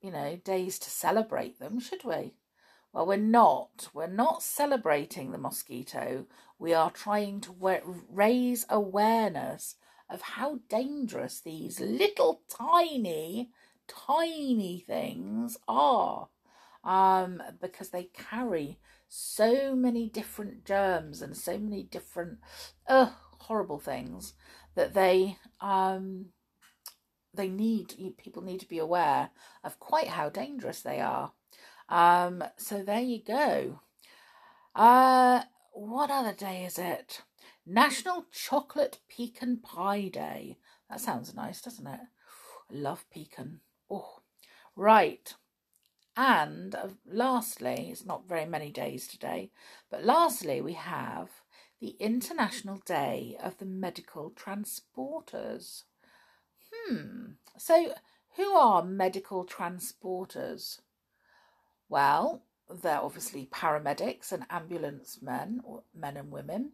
you 0.00 0.10
know, 0.10 0.40
days 0.42 0.78
to 0.80 0.90
celebrate 0.90 1.58
them, 1.58 1.78
should 1.78 2.04
we? 2.04 2.32
Well, 2.92 3.06
we're 3.06 3.18
not. 3.18 3.88
We're 3.92 4.06
not 4.06 4.42
celebrating 4.42 5.30
the 5.30 5.38
mosquito. 5.38 6.24
We 6.58 6.72
are 6.72 6.90
trying 6.90 7.42
to 7.42 7.82
raise 8.10 8.64
awareness 8.70 9.76
of 10.08 10.22
how 10.22 10.60
dangerous 10.68 11.40
these 11.40 11.80
little 11.80 12.40
tiny, 12.48 13.50
tiny 13.86 14.84
things 14.86 15.58
are. 15.68 16.28
Um, 16.82 17.42
because 17.60 17.90
they 17.90 18.04
carry 18.04 18.78
so 19.10 19.74
many 19.74 20.08
different 20.08 20.64
germs 20.64 21.20
and 21.20 21.36
so 21.36 21.58
many 21.58 21.82
different 21.82 22.38
uh, 22.88 23.10
horrible 23.40 23.80
things 23.80 24.34
that 24.76 24.94
they 24.94 25.36
um, 25.60 26.26
they 27.34 27.48
need 27.48 28.14
people 28.18 28.42
need 28.42 28.60
to 28.60 28.68
be 28.68 28.78
aware 28.78 29.30
of 29.64 29.78
quite 29.80 30.08
how 30.08 30.28
dangerous 30.28 30.80
they 30.80 31.00
are. 31.00 31.32
Um, 31.88 32.44
so 32.56 32.82
there 32.82 33.00
you 33.00 33.20
go. 33.22 33.80
Uh, 34.74 35.42
what 35.72 36.10
other 36.10 36.32
day 36.32 36.64
is 36.64 36.78
it? 36.78 37.22
National 37.66 38.26
Chocolate 38.32 38.98
Pecan 39.08 39.58
Pie 39.58 40.08
Day. 40.08 40.56
That 40.88 41.00
sounds 41.00 41.34
nice, 41.34 41.60
doesn't 41.60 41.86
it? 41.86 42.00
Love 42.70 43.04
pecan. 43.10 43.60
Oh, 43.90 44.20
right. 44.76 45.34
And 46.16 46.74
uh, 46.74 46.88
lastly, 47.06 47.88
it's 47.90 48.04
not 48.04 48.28
very 48.28 48.46
many 48.46 48.70
days 48.70 49.06
today, 49.06 49.50
but 49.90 50.04
lastly, 50.04 50.60
we 50.60 50.74
have 50.74 51.30
the 51.80 51.96
International 51.98 52.80
Day 52.84 53.36
of 53.42 53.58
the 53.58 53.64
Medical 53.64 54.30
Transporters. 54.30 55.84
Hmm, 56.72 57.32
so 57.56 57.94
who 58.36 58.54
are 58.54 58.84
medical 58.84 59.44
transporters? 59.44 60.80
Well, 61.88 62.42
they're 62.82 63.00
obviously 63.00 63.46
paramedics 63.46 64.30
and 64.32 64.44
ambulance 64.50 65.18
men, 65.20 65.60
or 65.64 65.82
men 65.94 66.16
and 66.16 66.30
women. 66.30 66.72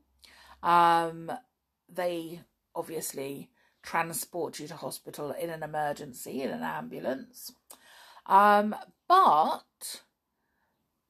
Um, 0.63 1.33
they 1.89 2.41
obviously 2.75 3.51
transport 3.83 4.59
you 4.59 4.67
to 4.69 4.77
hospital 4.77 5.31
in 5.31 5.49
an 5.49 5.63
emergency 5.63 6.43
in 6.43 6.51
an 6.51 6.63
ambulance. 6.63 7.53
Um, 8.27 8.75
but 9.09 10.03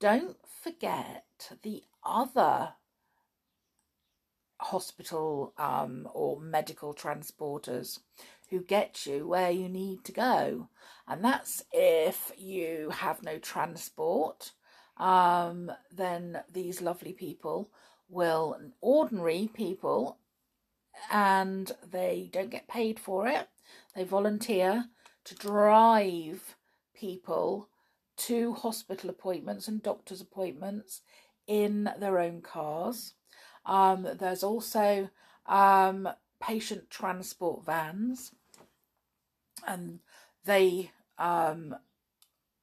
don't 0.00 0.36
forget 0.62 1.24
the 1.62 1.82
other 2.04 2.74
hospital 4.60 5.52
um, 5.58 6.08
or 6.12 6.40
medical 6.40 6.94
transporters 6.94 8.00
who 8.50 8.60
get 8.62 9.06
you 9.06 9.26
where 9.26 9.50
you 9.50 9.68
need 9.68 10.04
to 10.04 10.12
go. 10.12 10.68
And 11.08 11.24
that's 11.24 11.62
if 11.72 12.32
you 12.36 12.90
have 12.90 13.22
no 13.22 13.38
transport, 13.38 14.52
um, 14.96 15.70
then 15.94 16.40
these 16.52 16.80
lovely 16.80 17.12
people 17.12 17.70
will, 18.08 18.56
ordinary 18.80 19.50
people, 19.52 20.18
and 21.10 21.70
they 21.90 22.30
don't 22.32 22.50
get 22.50 22.68
paid 22.68 22.98
for 22.98 23.26
it, 23.26 23.48
they 23.94 24.04
volunteer 24.04 24.86
to 25.24 25.34
drive 25.34 26.56
people 26.94 27.68
to 28.16 28.54
hospital 28.54 29.10
appointments 29.10 29.68
and 29.68 29.82
doctor's 29.82 30.20
appointments 30.20 31.02
in 31.46 31.90
their 31.98 32.18
own 32.18 32.40
cars. 32.40 33.14
Um, 33.64 34.06
there's 34.18 34.42
also 34.42 35.10
um, 35.46 36.08
patient 36.40 36.90
transport 36.90 37.64
vans, 37.64 38.32
and 39.66 40.00
they 40.44 40.90
um, 41.18 41.76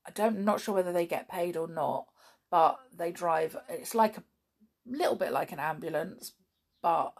I 0.06 0.12
don't 0.12 0.38
I'm 0.38 0.46
not 0.46 0.62
sure 0.62 0.76
whether 0.76 0.94
they 0.94 1.06
get 1.06 1.30
paid 1.30 1.58
or 1.58 1.68
not, 1.68 2.08
but 2.50 2.80
they 2.96 3.12
drive. 3.12 3.56
It's 3.70 3.96
like 3.96 4.18
a 4.18 4.24
little 4.86 5.16
bit 5.16 5.32
like 5.32 5.52
an 5.52 5.60
ambulance, 5.60 6.34
but 6.82 7.14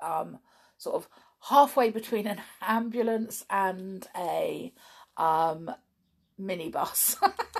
um, 0.00 0.38
sort 0.78 0.96
of 0.96 1.08
halfway 1.48 1.90
between 1.90 2.26
an 2.26 2.40
ambulance 2.62 3.44
and 3.50 4.06
a 4.16 4.72
um, 5.16 5.70
minibus, 6.40 7.16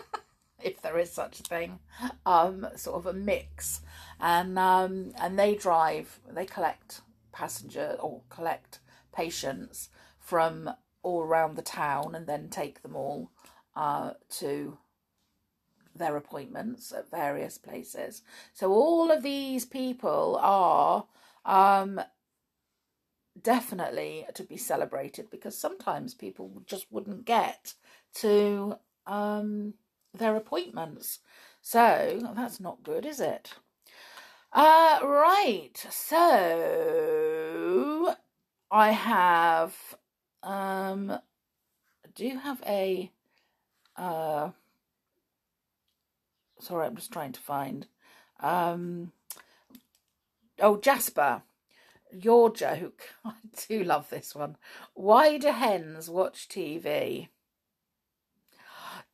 if 0.63 0.81
there 0.83 0.99
is 0.99 1.13
such 1.13 1.41
a 1.41 1.45
thing, 1.45 1.79
um, 2.27 2.67
sort 2.77 2.97
of 2.97 3.07
a 3.07 3.13
mix, 3.13 3.81
and 4.21 4.59
um, 4.59 5.13
and 5.21 5.39
they 5.39 5.55
drive, 5.55 6.21
they 6.33 6.47
collect 6.47 7.01
passenger 7.33 7.97
or 8.01 8.23
collect 8.29 8.81
patients 9.13 9.89
from 10.19 10.71
all 11.03 11.23
around 11.23 11.57
the 11.57 11.63
town 11.63 12.15
and 12.15 12.27
then 12.27 12.49
take 12.49 12.83
them 12.83 12.95
all 12.95 13.31
uh, 13.75 14.13
to 14.29 14.79
their 15.95 16.17
appointments 16.17 16.93
at 16.93 17.11
various 17.11 17.59
places. 17.59 18.23
So 18.53 18.73
all 18.73 19.11
of 19.11 19.23
these 19.23 19.65
people 19.65 20.39
are 20.41 21.07
um, 21.45 22.01
definitely 23.41 24.27
to 24.35 24.43
be 24.43 24.57
celebrated 24.57 25.31
because 25.31 25.57
sometimes 25.57 26.15
people 26.15 26.63
just 26.67 26.87
wouldn't 26.91 27.25
get 27.25 27.75
to 28.15 28.77
um, 29.07 29.75
their 30.15 30.37
appointments. 30.37 31.21
So 31.63 32.33
that's 32.35 32.61
not 32.61 32.83
good, 32.83 33.05
is 33.05 33.21
it? 33.21 33.55
Uh, 34.53 34.99
right. 35.03 35.77
So 35.91 37.37
I 38.71 38.91
have 38.91 39.75
um, 40.43 41.19
do 42.15 42.39
have 42.39 42.63
a 42.67 43.11
uh, 43.97 44.51
sorry, 46.59 46.87
I'm 46.87 46.97
just 46.97 47.13
trying 47.13 47.33
to 47.33 47.41
find 47.41 47.87
um, 48.41 49.13
oh 50.59 50.79
Jasper 50.79 51.43
your 52.13 52.51
joke. 52.51 53.03
I 53.25 53.35
do 53.69 53.85
love 53.85 54.11
this 54.11 54.35
one. 54.35 54.57
Why 54.95 55.39
do 55.39 55.49
hens 55.49 56.11
watch 56.11 56.49
TV? 56.49 57.29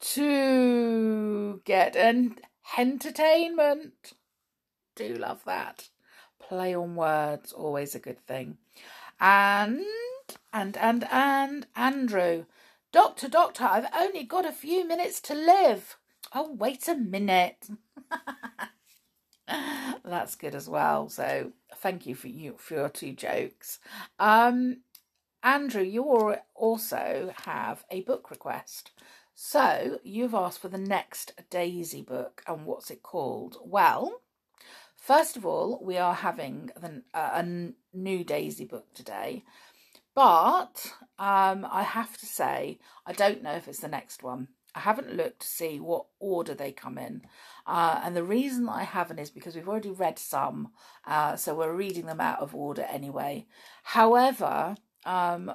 To 0.01 1.61
get 1.65 1.97
an 1.97 2.37
entertainment. 2.77 4.15
Do 4.95 5.15
love 5.15 5.43
that. 5.45 5.89
Play 6.39 6.75
on 6.75 6.97
words, 6.97 7.53
always 7.53 7.95
a 7.95 7.99
good 7.99 8.21
thing. 8.27 8.59
And, 9.21 9.81
and, 10.53 10.77
and, 10.77 11.07
and, 11.11 11.67
Andrew. 11.75 12.45
Doctor, 12.93 13.29
doctor, 13.29 13.65
I've 13.65 13.89
only 13.95 14.23
got 14.23 14.47
a 14.47 14.53
few 14.53 14.87
minutes 14.87 15.21
to 15.23 15.35
live. 15.35 15.97
Oh, 16.35 16.53
wait 16.53 16.89
a 16.89 16.95
minute. 16.95 17.69
That's 20.05 20.35
good 20.35 20.55
as 20.55 20.69
well. 20.69 21.09
So 21.09 21.53
thank 21.77 22.07
you 22.07 22.15
for 22.15 22.29
you 22.29 22.57
for 22.59 22.75
your 22.75 22.89
two 22.89 23.13
jokes. 23.13 23.79
Um, 24.19 24.79
Andrew, 25.43 25.83
you 25.83 26.37
also 26.55 27.33
have 27.45 27.85
a 27.91 28.01
book 28.03 28.31
request. 28.31 28.91
So 29.39 30.01
you've 30.03 30.33
asked 30.33 30.61
for 30.61 30.69
the 30.69 30.79
next 30.79 31.35
Daisy 31.51 32.01
book, 32.01 32.43
and 32.47 32.65
what's 32.65 32.91
it 32.91 33.03
called? 33.03 33.59
Well, 33.63 34.23
first 34.97 35.37
of 35.37 35.45
all, 35.45 35.79
we 35.85 35.99
are 35.99 36.15
having 36.15 36.71
the, 36.75 37.03
uh, 37.13 37.43
a 37.45 37.73
new 37.93 38.25
Daisy 38.25 38.65
book 38.65 38.95
today, 38.95 39.45
but 40.15 40.91
um, 41.19 41.67
I 41.71 41.83
have 41.83 42.17
to 42.17 42.25
say 42.25 42.79
I 43.05 43.13
don't 43.13 43.43
know 43.43 43.53
if 43.53 43.69
it's 43.69 43.81
the 43.81 43.89
next 43.89 44.23
one. 44.23 44.49
I 44.75 44.81
haven't 44.81 45.15
looked 45.15 45.41
to 45.41 45.47
see 45.47 45.81
what 45.81 46.07
order 46.19 46.55
they 46.55 46.73
come 46.73 46.97
in. 46.97 47.21
Uh, 47.67 48.01
and 48.03 48.17
the 48.17 48.25
reason 48.25 48.71
I 48.71 48.85
haven't 48.85 49.19
is 49.19 49.29
because 49.29 49.55
we've 49.55 49.69
already 49.69 49.91
read 49.91 50.19
some, 50.19 50.71
uh, 51.07 51.37
so 51.37 51.55
we're 51.55 51.75
reading 51.75 52.07
them 52.07 52.23
out 52.23 52.41
of 52.41 52.55
order 52.55 52.87
anyway. 52.91 53.45
However, 53.83 54.77
um, 55.05 55.53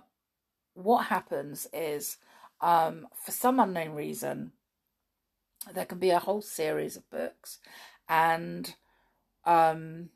what 0.76 1.08
happens 1.08 1.68
is, 1.74 2.18
um, 2.62 3.08
for 3.24 3.32
some 3.32 3.60
unknown 3.60 3.92
reason, 3.92 4.54
there 5.74 5.86
can 5.86 6.00
be 6.00 6.10
a 6.10 6.20
whole 6.20 6.42
series 6.42 6.96
of 6.96 7.10
books, 7.10 7.60
and 8.08 8.76
um, 9.46 10.10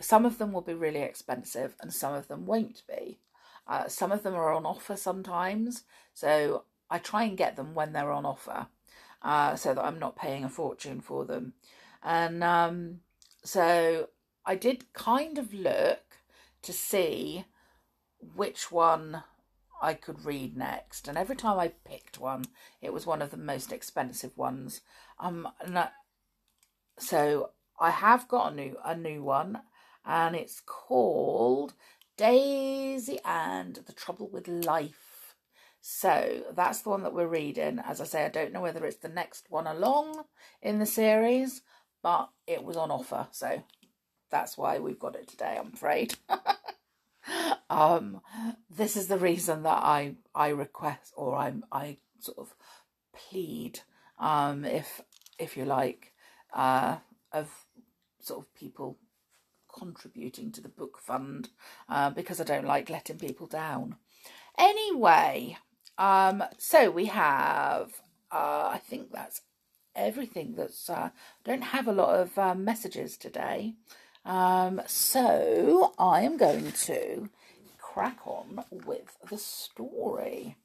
some 0.00 0.24
of 0.24 0.38
them 0.38 0.52
will 0.52 0.62
be 0.62 0.74
really 0.74 1.02
expensive, 1.02 1.74
and 1.80 1.92
some 1.92 2.14
of 2.14 2.28
them 2.28 2.46
won't 2.46 2.82
be. 2.88 3.18
Uh, 3.66 3.88
some 3.88 4.12
of 4.12 4.22
them 4.22 4.34
are 4.34 4.52
on 4.52 4.64
offer 4.64 4.96
sometimes, 4.96 5.84
so 6.14 6.64
I 6.90 6.98
try 6.98 7.24
and 7.24 7.36
get 7.36 7.56
them 7.56 7.74
when 7.74 7.92
they're 7.92 8.12
on 8.12 8.24
offer 8.24 8.66
uh, 9.22 9.56
so 9.56 9.74
that 9.74 9.84
I'm 9.84 9.98
not 9.98 10.16
paying 10.16 10.44
a 10.44 10.48
fortune 10.48 11.00
for 11.00 11.24
them. 11.24 11.52
And 12.02 12.42
um, 12.42 13.00
so 13.44 14.08
I 14.44 14.54
did 14.54 14.92
kind 14.92 15.38
of 15.38 15.52
look 15.52 16.00
to 16.62 16.72
see 16.72 17.44
which 18.34 18.72
one 18.72 19.22
I 19.80 19.94
could 19.94 20.24
read 20.24 20.56
next. 20.56 21.08
And 21.08 21.16
every 21.18 21.36
time 21.36 21.58
I 21.58 21.68
picked 21.68 22.18
one, 22.18 22.44
it 22.80 22.92
was 22.92 23.06
one 23.06 23.22
of 23.22 23.30
the 23.30 23.36
most 23.36 23.72
expensive 23.72 24.36
ones. 24.36 24.80
Um, 25.18 25.48
so 26.98 27.50
I 27.80 27.90
have 27.90 28.28
got 28.28 28.52
a 28.52 28.56
new 28.56 28.76
a 28.84 28.96
new 28.96 29.22
one, 29.22 29.60
and 30.04 30.34
it's 30.36 30.60
called 30.64 31.74
Daisy 32.16 33.18
and 33.24 33.76
the 33.86 33.92
Trouble 33.92 34.28
with 34.28 34.48
Life 34.48 35.18
so 35.80 36.42
that's 36.54 36.82
the 36.82 36.90
one 36.90 37.02
that 37.04 37.14
we're 37.14 37.26
reading. 37.26 37.78
As 37.78 38.00
I 38.00 38.04
say, 38.04 38.24
I 38.24 38.28
don't 38.28 38.52
know 38.52 38.60
whether 38.60 38.84
it's 38.84 38.98
the 38.98 39.08
next 39.08 39.46
one 39.50 39.66
along 39.66 40.24
in 40.60 40.78
the 40.78 40.86
series, 40.86 41.62
but 42.02 42.28
it 42.46 42.62
was 42.64 42.76
on 42.76 42.90
offer. 42.90 43.28
So 43.30 43.62
that's 44.30 44.58
why 44.58 44.78
we've 44.78 44.98
got 44.98 45.16
it 45.16 45.28
today, 45.28 45.56
I'm 45.58 45.72
afraid. 45.72 46.14
um, 47.70 48.20
this 48.70 48.96
is 48.96 49.08
the 49.08 49.18
reason 49.18 49.62
that 49.62 49.82
I, 49.82 50.14
I 50.34 50.48
request 50.48 51.12
or 51.16 51.36
I, 51.36 51.54
I 51.70 51.98
sort 52.20 52.38
of 52.38 52.54
plead, 53.14 53.80
um, 54.18 54.64
if, 54.64 55.02
if 55.38 55.56
you 55.56 55.64
like, 55.64 56.12
uh, 56.52 56.96
of 57.32 57.48
sort 58.20 58.40
of 58.40 58.54
people 58.54 58.98
contributing 59.72 60.50
to 60.52 60.60
the 60.60 60.68
book 60.68 60.98
fund 60.98 61.50
uh, 61.88 62.10
because 62.10 62.40
I 62.40 62.44
don't 62.44 62.66
like 62.66 62.90
letting 62.90 63.18
people 63.18 63.46
down. 63.46 63.96
Anyway, 64.58 65.56
um, 65.98 66.42
so 66.56 66.90
we 66.90 67.06
have, 67.06 67.90
uh, 68.32 68.70
I 68.72 68.80
think 68.88 69.12
that's 69.12 69.42
everything 69.94 70.54
that's, 70.56 70.88
uh, 70.88 71.10
don't 71.44 71.62
have 71.62 71.86
a 71.86 71.92
lot 71.92 72.18
of 72.18 72.38
uh, 72.38 72.54
messages 72.54 73.16
today. 73.16 73.74
Um, 74.24 74.80
so 74.86 75.94
I 75.98 76.22
am 76.22 76.36
going 76.36 76.72
to 76.72 77.28
crack 77.98 78.28
on 78.28 78.62
with 78.86 79.16
the 79.28 79.36
story. 79.36 80.56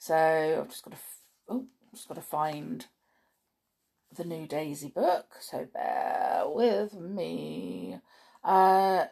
So 0.00 0.60
I've 0.60 0.70
just 0.70 0.82
got 0.82 0.94
to, 0.94 0.98
oh, 1.48 1.66
just 1.94 2.08
got 2.08 2.16
to 2.16 2.20
find 2.20 2.86
the 4.16 4.24
new 4.24 4.48
Daisy 4.48 4.88
book. 4.88 5.36
So 5.38 5.68
bear 5.72 6.42
with 6.46 6.94
me. 6.94 8.00
Uh, 8.42 9.04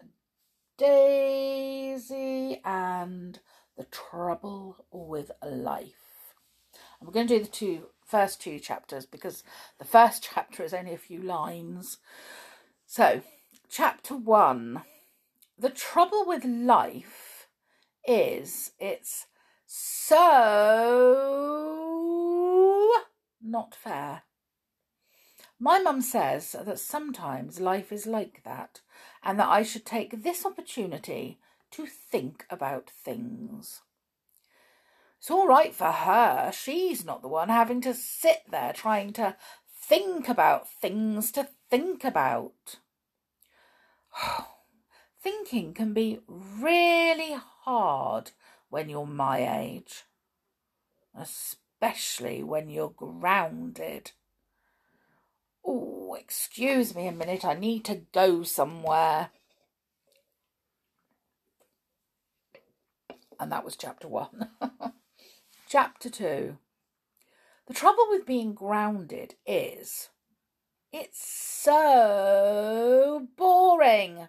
Daisy 0.76 2.60
and 2.64 3.38
the 3.76 3.84
Trouble 3.84 4.84
with 4.90 5.30
Life. 5.46 6.34
We're 7.00 7.12
going 7.12 7.28
to 7.28 7.38
do 7.38 7.44
the 7.44 7.48
two 7.48 7.82
first 8.04 8.40
two 8.40 8.58
chapters 8.58 9.06
because 9.06 9.44
the 9.78 9.84
first 9.84 10.28
chapter 10.34 10.64
is 10.64 10.74
only 10.74 10.94
a 10.94 10.98
few 10.98 11.22
lines. 11.22 11.98
So, 12.86 13.22
chapter 13.70 14.16
one. 14.16 14.82
The 15.56 15.70
trouble 15.70 16.24
with 16.26 16.44
life 16.44 17.27
is 18.08 18.72
it's 18.80 19.26
so 19.66 20.08
not 23.42 23.74
fair. 23.74 24.22
My 25.60 25.78
mum 25.78 26.00
says 26.00 26.52
that 26.52 26.78
sometimes 26.78 27.60
life 27.60 27.92
is 27.92 28.06
like 28.06 28.42
that, 28.44 28.80
and 29.22 29.38
that 29.38 29.48
I 29.48 29.62
should 29.62 29.84
take 29.84 30.22
this 30.22 30.46
opportunity 30.46 31.38
to 31.72 31.86
think 31.86 32.46
about 32.48 32.88
things. 32.90 33.82
It's 35.18 35.30
all 35.30 35.48
right 35.48 35.74
for 35.74 35.90
her. 35.90 36.52
She's 36.52 37.04
not 37.04 37.22
the 37.22 37.28
one 37.28 37.48
having 37.48 37.80
to 37.82 37.92
sit 37.92 38.42
there 38.50 38.72
trying 38.72 39.12
to 39.14 39.36
think 39.66 40.28
about 40.28 40.68
things 40.68 41.32
to 41.32 41.48
think 41.68 42.04
about. 42.04 42.76
Thinking 45.20 45.74
can 45.74 45.92
be 45.92 46.20
really 46.28 47.36
hard 47.68 48.30
when 48.70 48.88
you're 48.88 49.06
my 49.06 49.60
age, 49.60 50.04
especially 51.14 52.42
when 52.42 52.70
you're 52.70 52.94
grounded. 52.96 54.12
Oh, 55.62 56.16
excuse 56.18 56.94
me 56.94 57.06
a 57.06 57.12
minute, 57.12 57.44
I 57.44 57.52
need 57.52 57.84
to 57.84 58.02
go 58.12 58.42
somewhere. 58.42 59.30
and 63.40 63.52
that 63.52 63.64
was 63.64 63.76
chapter 63.76 64.08
one. 64.08 64.48
chapter 65.68 66.10
two. 66.10 66.56
The 67.66 67.74
trouble 67.74 68.06
with 68.08 68.26
being 68.26 68.52
grounded 68.52 69.36
is 69.46 70.08
It's 70.92 71.24
so 71.24 73.28
boring. 73.36 74.26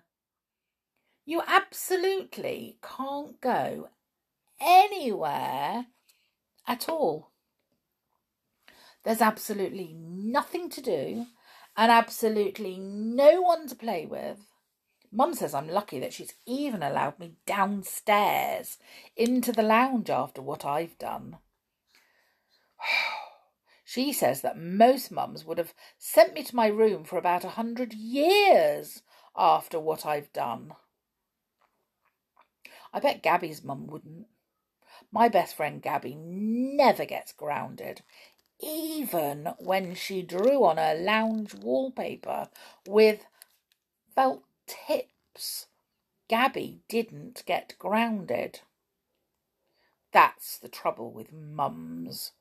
You 1.30 1.44
absolutely 1.46 2.80
can't 2.82 3.40
go 3.40 3.90
anywhere 4.60 5.86
at 6.68 6.90
all. 6.90 7.30
There's 9.04 9.22
absolutely 9.22 9.94
nothing 9.96 10.72
to 10.72 10.82
do 10.82 11.28
and 11.78 11.92
absolutely 11.92 12.80
no 12.80 13.42
one 13.42 13.68
to 13.68 13.76
play 13.76 14.08
with. 14.08 14.40
Mum 15.12 15.36
says 15.36 15.54
I'm 15.54 15.68
lucky 15.68 16.00
that 16.00 16.14
she's 16.14 16.34
even 16.48 16.82
allowed 16.82 17.20
me 17.20 17.34
downstairs 17.46 18.80
into 19.16 19.52
the 19.52 19.62
lounge 19.62 20.10
after 20.10 20.42
what 20.42 20.66
I've 20.66 20.98
done. 20.98 21.38
She 23.86 24.14
says 24.14 24.42
that 24.42 24.58
most 24.58 25.12
mums 25.12 25.46
would 25.46 25.60
have 25.60 25.76
sent 26.00 26.34
me 26.34 26.42
to 26.44 26.56
my 26.56 26.68
room 26.68 27.04
for 27.04 27.18
about 27.18 27.44
a 27.44 27.50
hundred 27.50 27.94
years 27.94 29.04
after 29.36 29.80
what 29.80 30.08
I've 30.08 30.34
done. 30.34 30.74
I 32.94 33.00
bet 33.00 33.24
Gabby's 33.24 33.64
mum 33.64 33.88
wouldn't. 33.88 34.28
My 35.12 35.30
best 35.30 35.56
friend 35.56 35.82
Gabby 35.82 36.16
never 36.16 37.06
gets 37.06 37.32
grounded, 37.32 38.02
even 38.60 39.54
when 39.60 39.96
she 39.96 40.22
drew 40.22 40.64
on 40.66 40.78
her 40.78 40.96
lounge 40.96 41.54
wallpaper 41.54 42.50
with 42.88 43.26
felt 44.14 44.44
tips. 44.68 45.68
Gabby 46.28 46.82
didn't 46.88 47.44
get 47.46 47.76
grounded. 47.80 48.62
That's 50.12 50.58
the 50.58 50.68
trouble 50.68 51.12
with 51.12 51.32
mums. 51.32 52.32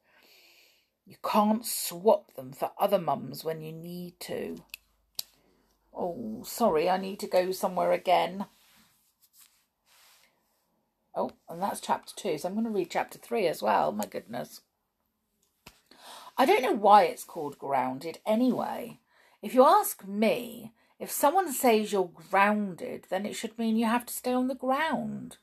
You 1.06 1.16
can't 1.24 1.64
swap 1.64 2.34
them 2.34 2.52
for 2.52 2.72
other 2.78 2.98
mums 2.98 3.44
when 3.44 3.62
you 3.62 3.72
need 3.72 4.20
to. 4.20 4.62
Oh, 5.94 6.42
sorry, 6.44 6.88
I 6.88 6.98
need 6.98 7.18
to 7.20 7.26
go 7.26 7.50
somewhere 7.50 7.92
again. 7.92 8.46
Oh, 11.14 11.30
and 11.48 11.60
that's 11.62 11.80
chapter 11.80 12.12
two, 12.16 12.38
so 12.38 12.48
I'm 12.48 12.54
going 12.54 12.64
to 12.64 12.70
read 12.70 12.90
chapter 12.90 13.18
three 13.18 13.46
as 13.46 13.62
well. 13.62 13.92
My 13.92 14.06
goodness. 14.06 14.60
I 16.36 16.46
don't 16.46 16.62
know 16.62 16.74
why 16.74 17.04
it's 17.04 17.24
called 17.24 17.58
grounded 17.58 18.18
anyway. 18.24 19.00
If 19.42 19.54
you 19.54 19.64
ask 19.64 20.06
me, 20.06 20.72
if 20.98 21.10
someone 21.10 21.52
says 21.52 21.92
you're 21.92 22.10
grounded, 22.30 23.06
then 23.10 23.26
it 23.26 23.34
should 23.34 23.58
mean 23.58 23.76
you 23.76 23.86
have 23.86 24.06
to 24.06 24.14
stay 24.14 24.32
on 24.32 24.48
the 24.48 24.54
ground. 24.54 25.38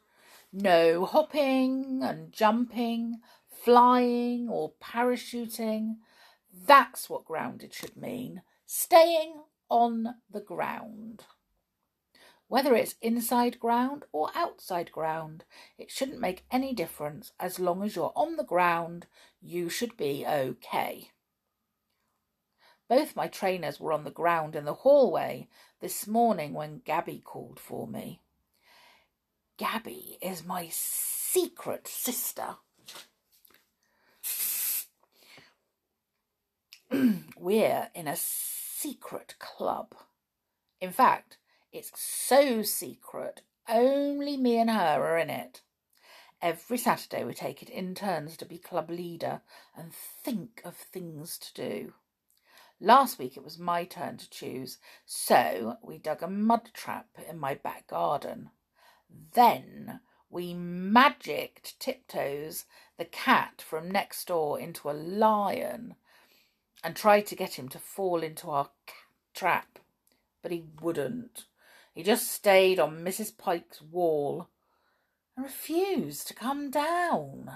No 0.54 1.06
hopping 1.06 2.01
and 2.01 2.32
jumping, 2.32 3.19
flying 3.49 4.47
or 4.49 4.73
parachuting. 4.82 5.97
That's 6.65 7.10
what 7.10 7.25
grounded 7.25 7.73
should 7.73 7.97
mean 7.97 8.41
staying 8.65 9.41
on 9.69 10.15
the 10.32 10.41
ground. 10.41 11.23
Whether 12.47 12.75
it's 12.75 12.95
inside 13.01 13.60
ground 13.60 14.05
or 14.12 14.29
outside 14.36 14.91
ground, 14.91 15.45
it 15.77 15.89
shouldn't 15.89 16.19
make 16.19 16.45
any 16.51 16.73
difference. 16.73 17.31
As 17.39 17.60
long 17.60 17.84
as 17.84 17.95
you're 17.95 18.13
on 18.15 18.36
the 18.36 18.43
ground, 18.43 19.08
you 19.41 19.69
should 19.69 19.97
be 19.97 20.25
okay. 20.27 21.10
Both 22.88 23.15
my 23.15 23.27
trainers 23.27 23.79
were 23.79 23.91
on 23.91 24.03
the 24.03 24.12
ground 24.12 24.55
in 24.55 24.65
the 24.65 24.75
hallway 24.75 25.47
this 25.79 26.05
morning 26.05 26.53
when 26.53 26.81
Gabby 26.86 27.19
called 27.25 27.60
for 27.60 27.88
me. 27.88 28.21
Gabby 29.58 30.19
is 30.21 30.45
my 30.45 30.67
secret 30.71 31.88
sister. 31.88 32.58
we're 37.38 37.89
in 37.95 38.08
a 38.08 38.15
secret 38.15 39.34
club. 39.39 39.95
In 40.79 40.91
fact, 40.91 41.38
it's 41.75 41.91
so 41.95 42.61
secret, 42.61 43.41
only 43.67 44.38
me 44.38 44.57
and 44.57 44.69
her 44.69 45.03
are 45.03 45.17
in 45.17 45.29
it. 45.29 45.61
Every 46.41 46.77
Saturday 46.77 47.25
we 47.25 47.33
take 47.33 47.61
it 47.61 47.69
in 47.69 47.95
turns 47.95 48.38
to 48.38 48.45
be 48.45 48.57
club 48.57 48.89
leader 48.89 49.41
and 49.75 49.91
think 49.93 50.61
of 50.63 50.77
things 50.77 51.38
to 51.38 51.53
do. 51.53 51.93
Last 52.79 53.19
week 53.19 53.35
it 53.35 53.43
was 53.43 53.59
my 53.59 53.83
turn 53.83 54.15
to 54.17 54.29
choose, 54.29 54.77
so 55.05 55.77
we 55.81 55.97
dug 55.97 56.23
a 56.23 56.29
mud 56.29 56.69
trap 56.73 57.07
in 57.29 57.38
my 57.38 57.55
back 57.55 57.88
garden. 57.88 58.51
Then 59.33 59.99
we 60.29 60.53
magicked 60.53 61.79
Tiptoes, 61.79 62.65
the 62.97 63.05
cat 63.05 63.61
from 63.61 63.91
next 63.91 64.27
door, 64.27 64.59
into 64.59 64.89
a 64.89 64.93
lion 64.93 65.95
and 66.85 66.95
tried 66.95 67.25
to 67.27 67.35
get 67.35 67.55
him 67.55 67.67
to 67.69 67.79
fall 67.79 68.23
into 68.23 68.49
our 68.49 68.69
trap, 69.33 69.79
but 70.41 70.51
he 70.51 70.63
wouldn't. 70.81 71.45
He 71.95 72.03
just 72.03 72.29
stayed 72.29 72.77
on 72.77 73.05
Mrs. 73.05 73.36
Pike's 73.36 73.81
wall 73.81 74.49
and 75.36 75.45
refused 75.45 76.27
to 76.27 76.34
come 76.34 76.69
down. 76.69 77.51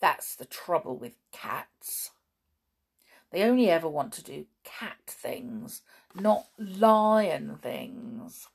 That's 0.00 0.36
the 0.36 0.44
trouble 0.44 0.96
with 0.96 1.16
cats. 1.32 2.12
They 3.32 3.42
only 3.42 3.68
ever 3.68 3.88
want 3.88 4.12
to 4.14 4.22
do 4.22 4.46
cat 4.62 4.98
things, 5.08 5.82
not 6.14 6.46
lion 6.56 7.58
things. 7.60 8.46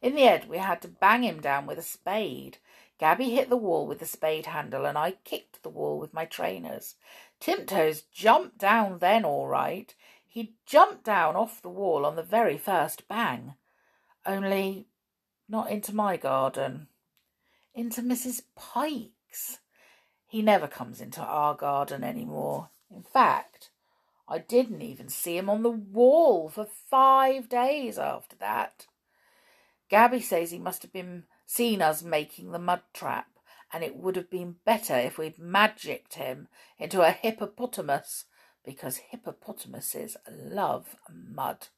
In 0.00 0.14
the 0.14 0.22
end, 0.22 0.48
we 0.48 0.58
had 0.58 0.80
to 0.82 0.88
bang 0.88 1.24
him 1.24 1.40
down 1.40 1.66
with 1.66 1.78
a 1.78 1.82
spade. 1.82 2.58
Gabby 2.98 3.30
hit 3.30 3.48
the 3.48 3.56
wall 3.56 3.86
with 3.86 3.98
the 3.98 4.06
spade 4.06 4.46
handle, 4.46 4.84
and 4.84 4.96
I 4.96 5.12
kicked 5.24 5.64
the 5.64 5.68
wall 5.70 5.98
with 5.98 6.14
my 6.14 6.24
trainers. 6.24 6.94
Tiptoes 7.40 8.02
jumped 8.02 8.58
down 8.58 8.98
then, 8.98 9.24
all 9.24 9.48
right. 9.48 9.92
He 10.38 10.54
jumped 10.66 11.02
down 11.02 11.34
off 11.34 11.60
the 11.60 11.68
wall 11.68 12.06
on 12.06 12.14
the 12.14 12.22
very 12.22 12.56
first 12.56 13.08
bang. 13.08 13.54
Only 14.24 14.86
not 15.48 15.68
into 15.68 15.92
my 15.92 16.16
garden. 16.16 16.86
Into 17.74 18.02
Mrs. 18.02 18.42
Pike's. 18.54 19.58
He 20.28 20.40
never 20.40 20.68
comes 20.68 21.00
into 21.00 21.20
our 21.20 21.56
garden 21.56 22.04
any 22.04 22.24
more. 22.24 22.70
In 22.88 23.02
fact, 23.02 23.70
I 24.28 24.38
didn't 24.38 24.80
even 24.80 25.08
see 25.08 25.36
him 25.36 25.50
on 25.50 25.64
the 25.64 25.70
wall 25.70 26.48
for 26.48 26.68
five 26.88 27.48
days 27.48 27.98
after 27.98 28.36
that. 28.36 28.86
Gabby 29.88 30.20
says 30.20 30.52
he 30.52 30.60
must 30.60 30.82
have 30.82 30.92
been 30.92 31.24
seen 31.46 31.82
us 31.82 32.04
making 32.04 32.52
the 32.52 32.60
mud 32.60 32.82
trap 32.94 33.26
and 33.72 33.82
it 33.82 33.96
would 33.96 34.14
have 34.14 34.30
been 34.30 34.54
better 34.64 34.94
if 34.94 35.18
we'd 35.18 35.40
magicked 35.40 36.14
him 36.14 36.46
into 36.78 37.02
a 37.02 37.10
hippopotamus, 37.10 38.26
because 38.68 38.98
hippopotamuses 38.98 40.18
love 40.30 40.94
mud. 41.10 41.68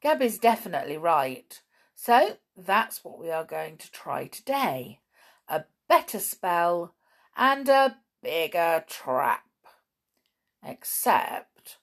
Gabby's 0.00 0.38
definitely 0.38 0.96
right. 0.96 1.60
So 1.96 2.36
that's 2.56 3.04
what 3.04 3.18
we 3.18 3.32
are 3.32 3.44
going 3.44 3.78
to 3.78 3.90
try 3.90 4.28
today. 4.28 5.00
A 5.48 5.64
better 5.88 6.20
spell 6.20 6.94
and 7.36 7.68
a 7.68 7.96
bigger 8.22 8.84
trap. 8.86 9.42
Except 10.64 11.78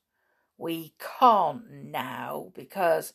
we 0.58 0.94
can't 1.20 1.70
now 1.70 2.54
because 2.56 3.12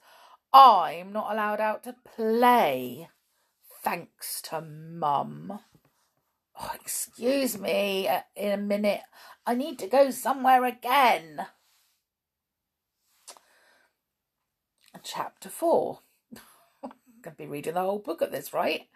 I'm 0.53 1.15
not 1.15 1.33
allowed 1.33 1.61
out 1.61 1.83
to 1.85 1.97
play. 2.15 3.09
Thanks 3.83 4.43
to 4.51 4.61
Mum. 4.61 5.61
Oh, 6.59 6.71
excuse 6.75 7.59
me 7.59 8.07
uh, 8.09 8.21
in 8.37 8.53
a 8.53 8.57
minute. 8.57 9.01
I 9.47 9.55
need 9.55 9.79
to 9.81 9.87
go 9.87 10.11
somewhere 10.11 10.65
again. 10.65 11.47
Chapter 15.03 15.49
4. 15.49 15.99
I'm 16.83 16.91
going 17.23 17.37
to 17.37 17.43
be 17.43 17.47
reading 17.47 17.75
the 17.75 17.81
whole 17.81 17.99
book 17.99 18.23
at 18.23 18.31
this, 18.33 18.55
right? 18.55 18.89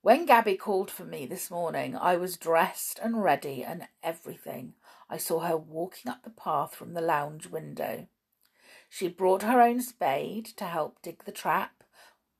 When 0.00 0.26
Gabby 0.26 0.56
called 0.56 0.90
for 0.90 1.04
me 1.04 1.26
this 1.26 1.50
morning, 1.50 1.96
I 1.96 2.16
was 2.16 2.36
dressed 2.36 2.98
and 3.02 3.22
ready 3.22 3.62
and 3.62 3.86
everything. 4.02 4.74
I 5.08 5.18
saw 5.18 5.40
her 5.40 5.56
walking 5.56 6.10
up 6.10 6.24
the 6.24 6.30
path 6.30 6.74
from 6.74 6.94
the 6.94 7.00
lounge 7.00 7.46
window. 7.46 8.08
She 8.88 9.08
brought 9.08 9.42
her 9.42 9.60
own 9.60 9.80
spade 9.80 10.46
to 10.56 10.64
help 10.64 11.00
dig 11.02 11.24
the 11.24 11.32
trap, 11.32 11.84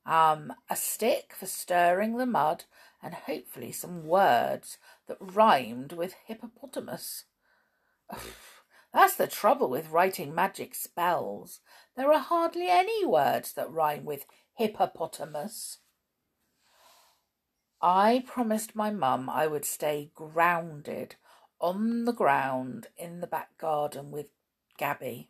um, 0.07 0.53
a 0.69 0.77
stick 0.77 1.35
for 1.35 1.47
stirring 1.47 2.17
the 2.17 2.27
mud, 2.27 2.65
and 3.05 3.13
hopefully 3.13 3.71
some 3.71 4.07
words 4.07 4.79
that 5.07 5.19
rhymed 5.21 5.93
with 5.93 6.15
hippopotamus. 6.25 7.25
That's 8.95 9.15
the 9.15 9.27
trouble 9.27 9.69
with 9.69 9.91
writing 9.91 10.35
magic 10.35 10.75
spells. 10.75 11.61
There 11.97 12.11
are 12.11 12.19
hardly 12.19 12.69
any 12.71 13.05
words 13.05 13.53
that 13.53 13.71
rhyme 13.71 14.07
with 14.07 14.25
hippopotamus. 14.55 15.79
I 17.83 18.25
promised 18.27 18.75
my 18.75 18.91
mum 18.91 19.29
I 19.29 19.47
would 19.47 19.67
stay 19.67 20.11
grounded 20.15 21.17
on 21.61 22.07
the 22.07 22.13
ground 22.13 22.87
in 22.97 23.21
the 23.21 23.27
back 23.27 23.59
garden 23.59 24.11
with 24.13 24.31
Gabby. 24.79 25.29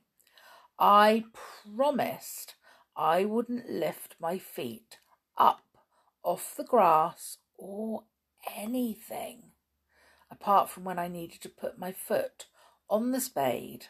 I 0.78 1.24
promised 1.32 2.54
I 2.96 3.24
wouldn't 3.24 3.68
lift 3.68 4.14
my 4.20 4.38
feet 4.38 4.98
up 5.36 5.64
off 6.22 6.54
the 6.56 6.64
grass 6.64 7.38
or 7.64 8.04
anything 8.54 9.38
apart 10.30 10.68
from 10.68 10.84
when 10.84 10.98
I 10.98 11.08
needed 11.08 11.40
to 11.40 11.48
put 11.48 11.78
my 11.78 11.92
foot 11.92 12.44
on 12.90 13.10
the 13.10 13.20
spade. 13.20 13.86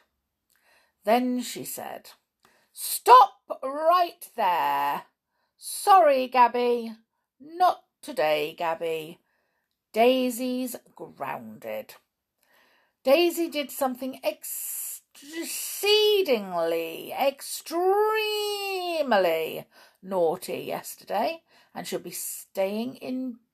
Then 1.05 1.43
she 1.43 1.65
said, 1.65 2.11
Stop 2.73 3.41
right 3.65 4.31
there. 4.37 5.03
Sorry, 5.57 6.29
Gabby. 6.29 6.93
Not 7.41 7.83
today, 8.01 8.55
Gabby. 8.57 9.19
Daisy's 9.93 10.77
grounded. 10.95 11.97
Daisy 13.03 13.49
did 13.49 13.73
something 13.73 14.21
exceedingly, 14.25 17.13
extremely 17.13 19.67
naughty 20.03 20.59
yesterday, 20.59 21.43
and 21.75 21.87
she'll 21.87 21.99
be 21.99 22.11
staying 22.11 22.97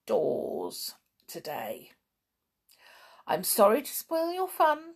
indoors 0.06 0.94
today. 1.26 1.90
I'm 3.26 3.44
sorry 3.44 3.82
to 3.82 3.92
spoil 3.92 4.32
your 4.32 4.48
fun, 4.48 4.94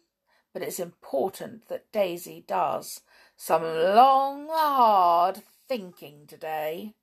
but 0.53 0.63
it's 0.63 0.81
important 0.81 1.69
that 1.69 1.93
Daisy 1.93 2.45
does 2.47 3.01
some 3.37 3.63
long, 3.63 4.49
hard 4.51 5.43
thinking 5.69 6.27
today. 6.27 6.95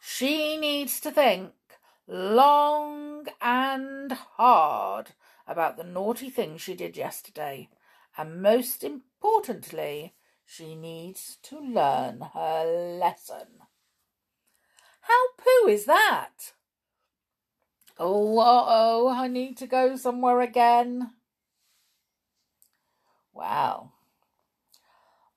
She 0.00 0.56
needs 0.56 1.00
to 1.00 1.10
think 1.10 1.52
long 2.06 3.26
and 3.40 4.12
hard 4.12 5.12
about 5.46 5.76
the 5.76 5.84
naughty 5.84 6.30
thing 6.30 6.56
she 6.56 6.74
did 6.74 6.96
yesterday, 6.96 7.68
and 8.18 8.42
most 8.42 8.84
importantly, 8.84 10.14
she 10.44 10.74
needs 10.74 11.38
to 11.42 11.58
learn 11.58 12.20
her 12.34 12.98
lesson. 13.00 13.62
How 15.02 15.22
poo 15.38 15.68
is 15.68 15.86
that? 15.86 16.52
Oh, 17.98 18.38
oh, 18.38 19.08
I 19.08 19.26
need 19.28 19.56
to 19.58 19.66
go 19.66 19.96
somewhere 19.96 20.40
again. 20.40 21.12
Well, 23.32 23.92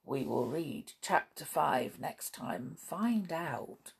we 0.05 0.23
will 0.23 0.45
read 0.45 0.93
chapter 1.01 1.45
5 1.45 1.99
next 1.99 2.33
time, 2.33 2.75
find 2.77 3.31
out 3.31 3.93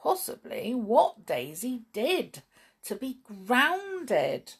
possibly 0.00 0.74
what 0.74 1.26
Daisy 1.26 1.82
did 1.92 2.42
to 2.84 2.94
be 2.94 3.18
grounded. 3.24 4.54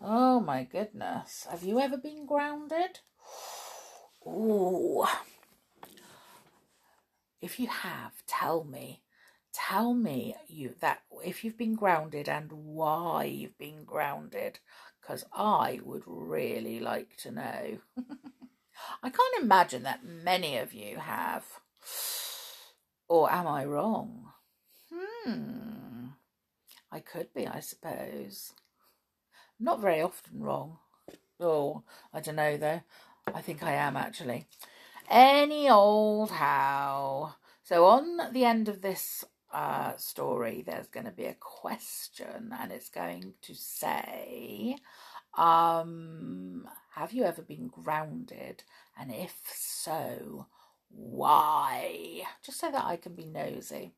Oh 0.00 0.40
my 0.40 0.64
goodness. 0.64 1.46
Have 1.50 1.62
you 1.64 1.80
ever 1.80 1.96
been 1.96 2.26
grounded? 2.26 3.00
Ooh. 4.26 5.06
If 7.40 7.58
you 7.58 7.68
have, 7.68 8.12
tell 8.26 8.64
me. 8.64 9.00
Tell 9.54 9.94
me 9.94 10.34
you 10.48 10.74
that 10.80 11.02
if 11.24 11.44
you've 11.44 11.56
been 11.56 11.76
grounded 11.76 12.28
and 12.28 12.50
why 12.50 13.24
you've 13.24 13.56
been 13.56 13.84
grounded, 13.84 14.58
because 15.00 15.24
I 15.32 15.80
would 15.84 16.02
really 16.06 16.80
like 16.80 17.16
to 17.18 17.30
know. 17.30 17.78
I 19.02 19.10
can't 19.10 19.42
imagine 19.42 19.84
that 19.84 20.04
many 20.04 20.58
of 20.58 20.74
you 20.74 20.98
have. 20.98 21.44
Or 23.08 23.30
am 23.30 23.46
I 23.46 23.64
wrong? 23.64 24.32
Hmm. 24.92 26.06
I 26.90 26.98
could 26.98 27.32
be, 27.32 27.46
I 27.46 27.60
suppose. 27.60 28.54
Not 29.60 29.80
very 29.80 30.00
often 30.00 30.42
wrong. 30.42 30.78
Oh, 31.38 31.84
I 32.12 32.20
don't 32.20 32.36
know 32.36 32.56
though. 32.56 32.80
I 33.32 33.40
think 33.40 33.62
I 33.62 33.74
am 33.74 33.96
actually. 33.96 34.46
Any 35.08 35.70
old 35.70 36.32
how. 36.32 37.36
So 37.62 37.86
on 37.86 38.32
the 38.32 38.44
end 38.44 38.68
of 38.68 38.82
this 38.82 39.24
uh, 39.54 39.96
story, 39.96 40.64
there's 40.66 40.88
going 40.88 41.06
to 41.06 41.12
be 41.12 41.26
a 41.26 41.36
question, 41.38 42.52
and 42.60 42.72
it's 42.72 42.90
going 42.90 43.34
to 43.42 43.54
say, 43.54 44.76
um, 45.38 46.68
"Have 46.94 47.12
you 47.12 47.24
ever 47.24 47.42
been 47.42 47.68
grounded? 47.68 48.64
And 48.98 49.12
if 49.12 49.36
so, 49.54 50.46
why?" 50.90 52.22
Just 52.44 52.58
so 52.60 52.70
that 52.70 52.84
I 52.84 52.96
can 52.96 53.14
be 53.14 53.26
nosy. 53.26 53.92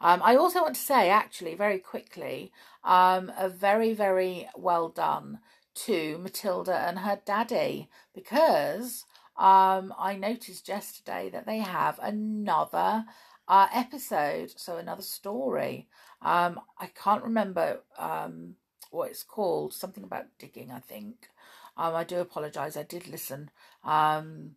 Um, 0.00 0.22
I 0.22 0.36
also 0.36 0.62
want 0.62 0.76
to 0.76 0.80
say, 0.80 1.10
actually, 1.10 1.54
very 1.54 1.78
quickly, 1.78 2.52
um, 2.84 3.32
a 3.36 3.48
very, 3.48 3.94
very 3.94 4.48
well 4.56 4.88
done 4.88 5.40
to 5.74 6.18
Matilda 6.18 6.76
and 6.76 7.00
her 7.00 7.20
daddy 7.24 7.88
because 8.14 9.04
um, 9.36 9.92
I 9.98 10.16
noticed 10.16 10.68
yesterday 10.68 11.30
that 11.30 11.46
they 11.46 11.58
have 11.58 11.98
another 12.00 13.04
uh, 13.48 13.68
episode, 13.72 14.52
so 14.56 14.76
another 14.76 15.02
story. 15.02 15.88
Um, 16.22 16.60
I 16.78 16.86
can't 16.86 17.22
remember 17.22 17.82
um, 17.98 18.56
what 18.90 19.10
it's 19.10 19.22
called, 19.22 19.74
something 19.74 20.04
about 20.04 20.26
digging, 20.38 20.70
I 20.70 20.80
think. 20.80 21.28
Um, 21.76 21.94
I 21.94 22.04
do 22.04 22.18
apologise, 22.18 22.76
I 22.76 22.84
did 22.84 23.08
listen. 23.08 23.50
Um, 23.82 24.52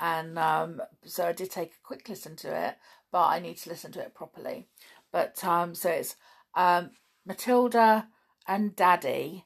and 0.00 0.38
um, 0.38 0.80
so 1.04 1.26
I 1.26 1.32
did 1.32 1.50
take 1.50 1.72
a 1.72 1.86
quick 1.86 2.08
listen 2.08 2.34
to 2.36 2.66
it, 2.66 2.76
but 3.10 3.26
I 3.26 3.38
need 3.38 3.58
to 3.58 3.70
listen 3.70 3.92
to 3.92 4.00
it 4.00 4.14
properly. 4.14 4.66
But 5.12 5.44
um, 5.44 5.74
so 5.74 5.90
it's 5.90 6.16
um, 6.54 6.90
Matilda 7.24 8.08
and 8.48 8.74
Daddy, 8.74 9.44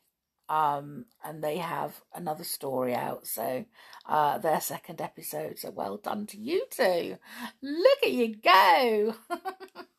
um, 0.49 1.07
and 1.25 1.43
they 1.43 1.59
have 1.59 2.01
another 2.15 2.45
story 2.45 2.95
out. 2.95 3.27
So 3.27 3.65
uh, 4.07 4.39
their 4.39 4.61
second 4.61 5.01
episode. 5.01 5.59
So 5.59 5.71
well 5.71 5.97
done 5.97 6.27
to 6.27 6.39
you 6.39 6.67
two. 6.71 7.19
Look 7.63 7.99
at 8.03 8.13
you 8.13 8.37
go. 8.37 9.15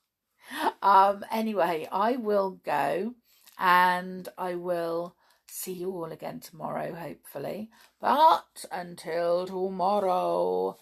um, 0.81 1.25
anyway, 1.31 1.87
I 1.91 2.17
will 2.17 2.59
go, 2.63 3.15
and 3.57 4.29
I 4.37 4.55
will 4.55 5.15
see 5.47 5.73
you 5.73 5.91
all 5.91 6.11
again 6.11 6.39
tomorrow, 6.39 6.93
hopefully. 6.93 7.69
But 7.99 8.65
until 8.71 9.47
tomorrow, 9.47 10.77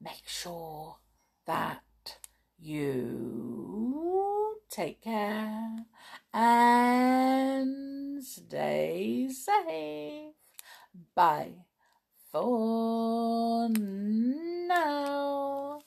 make 0.00 0.26
sure 0.26 0.98
that 1.46 1.82
you 2.60 4.60
take 4.70 5.02
care 5.02 5.86
and 6.32 7.97
stay 8.22 9.28
safe. 9.30 10.34
Bye 11.14 11.54
for 12.32 13.68
now. 13.70 15.80